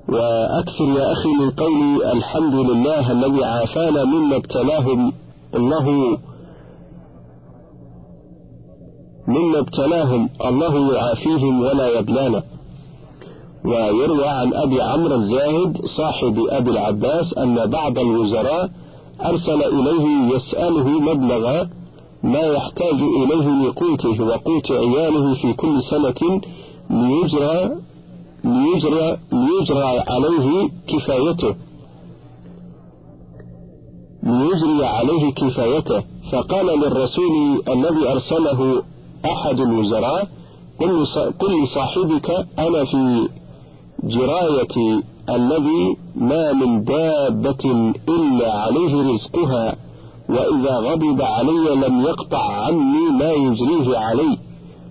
وأكثر 0.09 0.85
يا 0.99 1.11
أخي 1.11 1.29
من 1.29 1.49
قول 1.51 2.03
الحمد 2.03 2.53
لله 2.53 3.11
الذي 3.11 3.43
عافانا 3.45 4.03
مما 4.03 4.35
ابتلاهم. 4.35 5.13
الله 5.55 6.17
مما 9.27 9.59
ابتلاهم 9.59 10.29
الله 10.45 10.93
يعافيهم 10.93 11.61
ولا 11.61 11.99
يبلانا. 11.99 12.43
ويروى 13.65 14.27
عن 14.27 14.53
أبي 14.53 14.81
عمرو 14.81 15.15
الزاهد 15.15 15.77
صاحب 15.97 16.39
أبي 16.49 16.71
العباس 16.71 17.37
أن 17.37 17.65
بعض 17.65 17.99
الوزراء 17.99 18.69
أرسل 19.25 19.63
إليه 19.63 20.35
يسأله 20.35 20.87
مبلغ 20.87 21.65
ما 22.23 22.39
يحتاج 22.39 22.99
إليه 23.21 23.47
لقوته 23.67 24.23
وقوت 24.23 24.71
عياله 24.71 25.33
في 25.33 25.53
كل 25.53 25.81
سنة 25.83 26.41
ليجرى 26.89 27.71
ليجرى, 28.43 29.17
ليجرى 29.31 30.03
عليه 30.07 30.69
كفايته. 30.87 31.55
ليجري 34.23 34.85
عليه 34.85 35.33
كفايته. 35.33 36.03
فقال 36.31 36.65
للرسول 36.65 37.63
الذي 37.69 38.11
أرسله 38.11 38.83
أحد 39.25 39.59
الوزراء 39.59 40.27
قل 41.39 41.63
لصاحبك 41.63 42.29
أنا 42.59 42.85
في 42.85 43.29
جراية 44.03 45.01
الذي 45.29 45.97
ما 46.15 46.53
من 46.53 46.83
دابة 46.83 47.93
إلا 48.09 48.53
عليه 48.53 49.13
رزقها 49.13 49.75
وإذا 50.29 50.77
غضب 50.77 51.21
علي 51.21 51.75
لم 51.75 52.01
يقطع 52.01 52.51
عني 52.51 53.09
ما 53.19 53.31
يجريه 53.31 53.97
علي. 53.97 54.37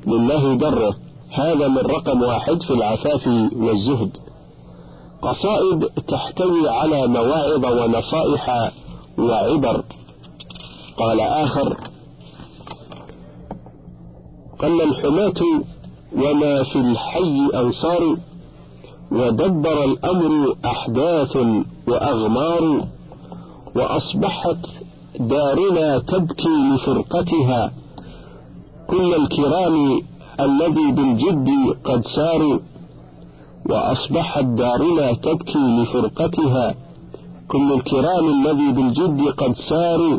لله 0.06 0.54
دره 0.54 0.94
هذا 1.30 1.68
من 1.68 1.78
رقم 1.78 2.22
واحد 2.22 2.62
في 2.62 2.70
العفاف 2.70 3.26
والزهد. 3.56 4.16
قصائد 5.22 5.84
تحتوي 6.08 6.68
على 6.68 7.06
مواعظ 7.06 7.64
ونصائح 7.64 8.72
وعبر. 9.18 9.84
قال 10.98 11.20
آخر 11.20 11.76
قل 14.62 14.82
الحماة 14.82 15.40
وما 16.16 16.62
في 16.62 16.78
الحي 16.78 17.48
أنصار 17.54 18.16
ودبر 19.12 19.84
الأمر 19.84 20.56
أحداث 20.64 21.36
وأغمار 21.88 22.84
وأصبحت 23.76 24.66
دارنا 25.20 25.98
تبكي 25.98 26.48
لفرقتها 26.74 27.72
كل 28.88 29.14
الكرام 29.14 30.00
الذي 30.40 30.92
بالجد 30.92 31.48
قد 31.84 32.02
ساروا 32.16 32.58
وأصبحت 33.70 34.44
دارنا 34.44 35.12
تبكي 35.12 35.58
لفرقتها 35.58 36.74
كل 37.48 37.72
الكرام 37.72 38.28
الذي 38.28 38.72
بالجد 38.72 39.28
قد 39.28 39.54
ساروا 39.68 40.18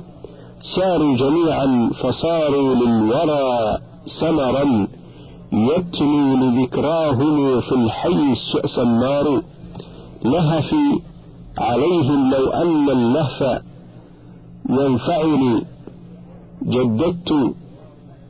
ساروا 0.75 1.15
جميعا 1.17 1.89
فصاروا 2.01 2.75
للورى 2.75 3.77
سمرا 4.05 4.87
يتلو 5.53 6.35
لذكراهم 6.35 7.61
في 7.61 7.71
الحي 7.71 8.35
سمار 8.75 9.41
لهفي 10.25 10.99
عليهم 11.57 12.31
لو 12.31 12.47
أن 12.49 12.89
اللهف 12.89 13.61
ينفعني. 14.69 15.63
جددت 16.63 17.53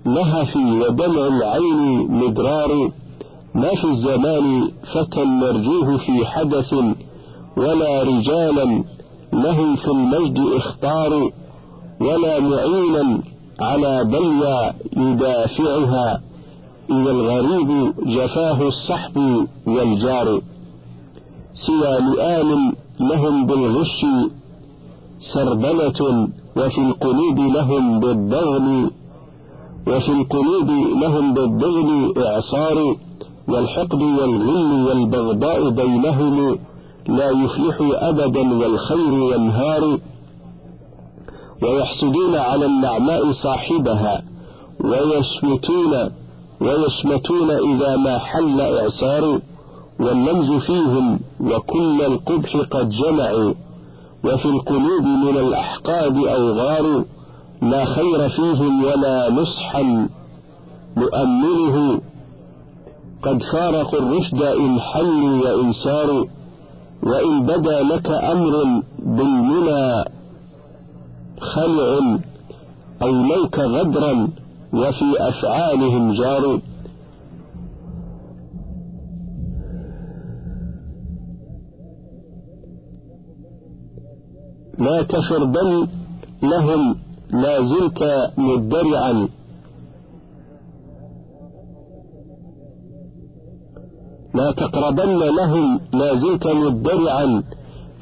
لهفي 0.05 0.79
ودمع 0.81 1.27
العين 1.27 2.11
مدرار. 2.11 2.91
ما 3.55 3.69
في 3.75 3.85
الزمان 3.85 4.71
فتى 4.93 5.25
نرجوه 5.25 5.97
في 5.97 6.25
حدث 6.25 6.73
ولا 7.57 8.03
رجالا. 8.03 8.83
لهم 9.33 9.75
في 9.75 9.87
المجد 9.87 10.39
اختار 10.39 11.31
ولا 12.01 12.39
معينا. 12.39 13.30
على 13.61 14.03
بلوى 14.03 14.73
يدافعها 14.97 16.21
إذا 16.89 17.11
الغريب 17.11 17.93
جفاه 18.05 18.61
الصحب 18.67 19.47
والجار. 19.67 20.41
سوى 21.53 21.99
لآل 21.99 22.73
لهم 22.99 23.45
بالغش 23.45 24.05
سربلة 25.33 26.27
وفي 26.57 26.81
القلوب 26.81 27.39
لهم 27.39 27.99
بالضغن 27.99 28.89
وفي 29.87 30.11
القلوب 30.11 30.69
لهم 31.01 31.33
بالضغن 31.33 32.13
إعصار 32.17 32.95
والحقد 33.47 34.01
والغل 34.01 34.87
والبغضاء 34.87 35.69
بينهم 35.69 36.57
لا 37.07 37.29
يفلح 37.29 37.77
أبدا 37.81 38.53
والخير 38.53 39.13
ينهار. 39.35 39.99
ويحسدون 41.61 42.35
على 42.35 42.65
النعماء 42.65 43.31
صاحبها 43.31 44.23
ويشمتون 44.83 46.11
ويشمتون 46.61 47.51
إذا 47.51 47.95
ما 47.97 48.17
حل 48.17 48.61
إعسار 48.61 49.39
واللمز 49.99 50.63
فيهم 50.63 51.19
وكل 51.41 52.01
القبح 52.01 52.55
قد 52.71 52.89
جمعوا 52.89 53.53
وفي 54.25 54.45
القلوب 54.45 55.03
من 55.03 55.37
الأحقاد 55.37 56.17
أوغار 56.17 57.03
لا 57.61 57.85
خير 57.85 58.29
فيهم 58.29 58.83
ولا 58.83 59.29
نصحا 59.31 60.07
نؤمنه 60.97 62.01
قد 63.23 63.43
فارقوا 63.53 63.99
الرشد 63.99 64.41
إن 64.41 64.79
حلوا 64.79 65.43
وإن 65.43 65.73
ساروا 65.73 66.25
وإن 67.03 67.43
بدا 67.43 67.81
لك 67.83 68.07
أمر 68.07 68.81
بالمنى 68.99 69.40
خلع 71.55 72.19
أولوك 73.01 73.59
غدرا 73.59 74.27
وفي 74.73 75.09
أفعالهم 75.19 76.13
جار. 76.13 76.59
لا 84.79 85.03
تفربن 85.03 85.87
لهم 86.43 86.95
لا 87.31 87.63
زلت 87.63 87.99
مدرعا. 88.37 89.27
لا 94.33 94.51
تقربن 94.51 95.19
لهم 95.19 95.79
لا 95.93 96.15
زلت 96.15 96.47
مدرعا. 96.47 97.43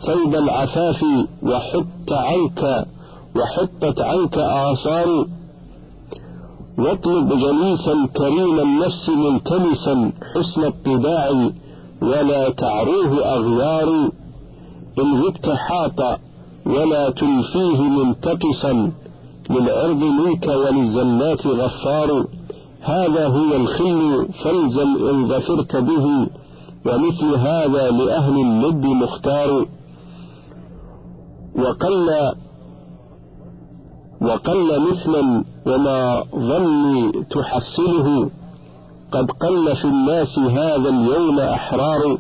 ثوب 0.06 0.36
العفاف 0.36 1.04
وحط 1.44 2.12
عنك 2.12 2.86
وحطت 3.36 4.02
عنك 4.02 4.38
آثار 4.38 5.26
واطلب 6.78 7.30
جليسا 7.30 8.08
كريم 8.18 8.60
النفس 8.60 9.10
ملتمسا 9.10 10.12
حسن 10.34 10.64
الطباع 10.64 11.50
ولا 12.02 12.50
تعروه 12.50 13.26
أغيار 13.36 14.10
إن 15.00 15.22
غبت 15.22 15.50
حاط 15.50 16.20
ولا 16.66 17.10
تلفيه 17.10 17.82
منتقصا 17.82 18.92
للعرض 19.50 20.04
منك 20.04 20.48
وللزلات 20.48 21.48
غفار 21.48 22.26
هذا 22.82 23.28
هو 23.28 23.56
الخل 23.56 24.28
فالزم 24.44 25.08
إن 25.10 25.28
ظفرت 25.28 25.76
به 25.76 26.28
ومثل 26.86 27.36
هذا 27.36 27.92
لأهل 27.92 28.36
اللب 28.42 28.86
مختار 28.86 29.66
وقل 31.56 32.10
وقل 34.22 34.92
مثلا 34.92 35.44
وما 35.66 36.24
ظني 36.36 37.12
تحصله 37.24 38.30
قد 39.12 39.32
قل 39.32 39.76
في 39.76 39.86
الناس 39.86 40.40
هذا 40.40 40.90
اليوم 40.90 41.40
أحرار. 41.40 42.18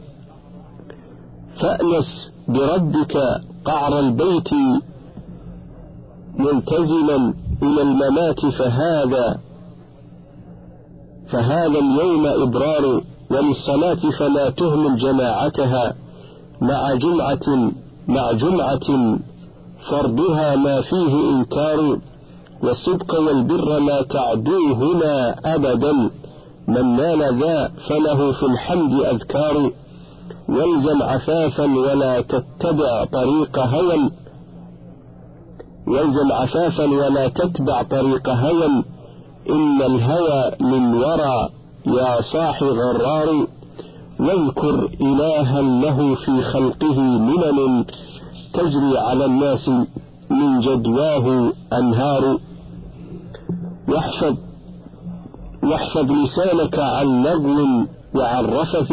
فأنس 1.61 2.33
بربك 2.47 3.17
قعر 3.65 3.99
البيت 3.99 4.49
ملتزما 6.35 7.33
إلى 7.63 7.81
الممات 7.81 8.45
فهذا 8.45 9.39
فهذا 11.31 11.79
اليوم 11.79 12.25
إبرار 12.25 13.01
وللصلاة 13.31 14.09
فلا 14.19 14.49
تهمل 14.49 14.95
جماعتها 14.97 15.93
مع 16.61 16.93
جمعة 16.93 17.71
مع 18.07 18.31
جمعة 18.31 19.17
فرضها 19.89 20.55
ما 20.55 20.81
فيه 20.81 21.29
إنكار 21.29 21.99
والصدق 22.63 23.19
والبر 23.19 23.79
لا 23.79 24.01
تعدوهما 24.01 25.35
أبدا. 25.45 26.09
من 26.67 26.95
نال 26.95 27.43
ذا 27.43 27.71
فله 27.87 28.31
في 28.31 28.45
الحمد 28.45 28.93
أذكار. 28.93 29.71
والزم 30.49 31.03
عفافا 31.03 31.63
ولا 31.63 32.21
تتبع 32.21 33.05
طريق 33.05 33.59
هوى. 33.59 34.11
والزم 35.87 36.31
عفافا 36.31 36.83
ولا 36.83 37.27
تتبع 37.27 37.83
طريق 37.83 38.29
هوى. 38.29 38.83
إن 39.49 39.81
الهوى 39.81 40.51
من 40.59 40.95
ورى 40.95 41.49
يا 41.85 42.21
صاح 42.21 42.63
غرار 42.63 43.47
واذكر 44.19 44.89
إلها 45.01 45.61
له 45.61 46.15
في 46.15 46.41
خلقه 46.41 46.99
منن 47.01 47.85
تجري 48.53 48.97
على 48.97 49.25
الناس 49.25 49.69
من 50.29 50.59
جدواه 50.59 51.51
أنهار. 51.73 52.37
واحفظ 53.89 54.35
واحفظ 55.63 56.11
لسانك 56.11 56.79
عن 56.79 57.23
لغو 57.23 57.85
وعن 58.15 58.45
رفث. 58.45 58.91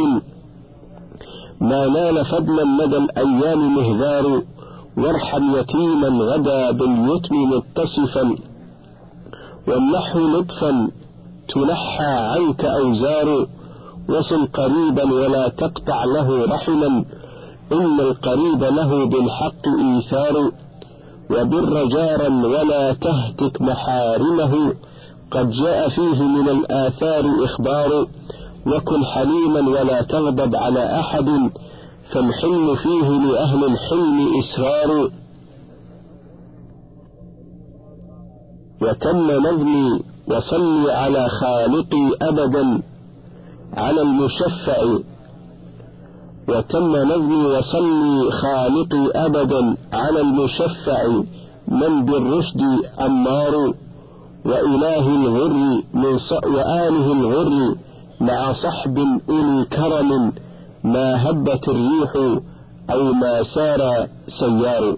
ما 1.60 1.86
نال 1.86 2.24
فضلا 2.24 2.64
مدى 2.64 2.96
الأيام 2.96 3.74
مهذار. 3.76 4.42
وارحم 4.96 5.56
يتيما 5.56 6.08
غدا 6.08 6.70
باليتم 6.70 7.36
متصفا. 7.36 8.36
والنحو 9.68 10.18
لطفا 10.18 10.90
تنحى 11.48 12.14
عنك 12.34 12.64
أوزار. 12.64 13.46
وصل 14.08 14.46
قريبا 14.46 15.12
ولا 15.12 15.48
تقطع 15.48 16.04
له 16.04 16.44
رحما. 16.44 17.04
إن 17.72 18.00
القريب 18.00 18.64
له 18.64 19.06
بالحق 19.06 19.64
إيثار 19.78 20.50
وبر 21.30 21.84
جارا 21.88 22.28
ولا 22.28 22.92
تهتك 22.92 23.62
محارمه 23.62 24.74
قد 25.30 25.50
جاء 25.50 25.88
فيه 25.88 26.22
من 26.22 26.48
الآثار 26.48 27.24
إخبار 27.44 28.06
وكن 28.66 29.04
حليما 29.04 29.60
ولا 29.60 30.02
تغضب 30.02 30.56
على 30.56 31.00
أحد 31.00 31.50
فالحلم 32.12 32.74
فيه 32.76 33.08
لأهل 33.08 33.64
الحلم 33.64 34.28
إسرار. 34.38 35.10
وتم 38.82 39.30
نظمي 39.30 40.00
وصلي 40.28 40.92
على 40.92 41.28
خالقي 41.28 42.10
أبدا 42.22 42.82
على 43.74 44.02
المشفع 44.02 44.98
وتم 46.48 46.96
نظمي 46.96 47.46
وصلي 47.46 48.30
خالقي 48.30 49.10
أبدا 49.26 49.76
على 49.92 50.20
المشفع 50.20 51.22
من 51.68 52.04
بالرشد 52.04 52.60
أمار 53.00 53.74
وإله 54.44 55.06
الغر 55.08 55.82
من 55.94 56.18
وآله 56.46 57.12
الغر 57.12 57.74
مع 58.20 58.52
صحب 58.52 58.98
أولي 59.28 59.64
كرم 59.64 60.32
ما 60.84 61.30
هبت 61.30 61.68
الريح 61.68 62.40
أو 62.90 63.12
ما 63.12 63.42
سار 63.42 64.06
سيار. 64.40 64.96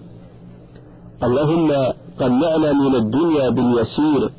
اللهم 1.23 1.71
قنعنا 2.19 2.73
من 2.73 2.95
الدنيا 2.95 3.49
باليسير 3.49 4.29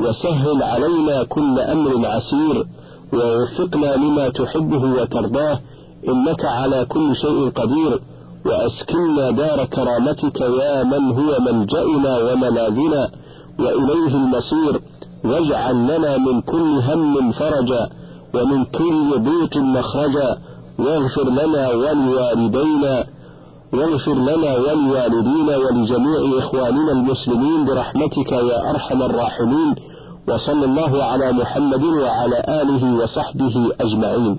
وسهل 0.00 0.62
علينا 0.62 1.24
كل 1.24 1.60
أمر 1.60 2.06
عسير 2.06 2.66
ووفقنا 3.12 3.96
لما 3.96 4.28
تحبه 4.28 4.84
وترضاه 4.84 5.60
إنك 6.08 6.44
على 6.44 6.84
كل 6.84 7.16
شيء 7.16 7.50
قدير 7.50 8.00
وأسكننا 8.46 9.30
دار 9.30 9.64
كرامتك 9.64 10.40
يا 10.40 10.84
من 10.84 11.10
هو 11.18 11.38
ملجأنا 11.40 12.18
وملاذنا 12.18 13.10
وإليه 13.58 14.14
المصير 14.14 14.80
واجعل 15.24 15.74
لنا 15.74 16.18
من 16.18 16.40
كل 16.40 16.78
هم 16.88 17.32
فرجا 17.32 17.88
ومن 18.34 18.64
كل 18.64 19.18
ضيق 19.18 19.56
مخرجا 19.56 20.36
واغفر 20.78 21.28
لنا 21.30 21.68
ولوالدينا 21.68 23.04
واغفر 23.72 24.14
لنا 24.14 24.56
ولوالدينا 24.56 25.56
ولجميع 25.56 26.38
إخواننا 26.38 26.92
المسلمين 26.92 27.64
برحمتك 27.64 28.32
يا 28.32 28.70
أرحم 28.70 29.02
الراحمين 29.02 29.74
وصلى 30.28 30.64
الله 30.64 31.04
على 31.04 31.32
محمد 31.32 31.84
وعلى 31.84 32.44
آله 32.48 32.94
وصحبه 33.02 33.54
أجمعين. 33.80 34.38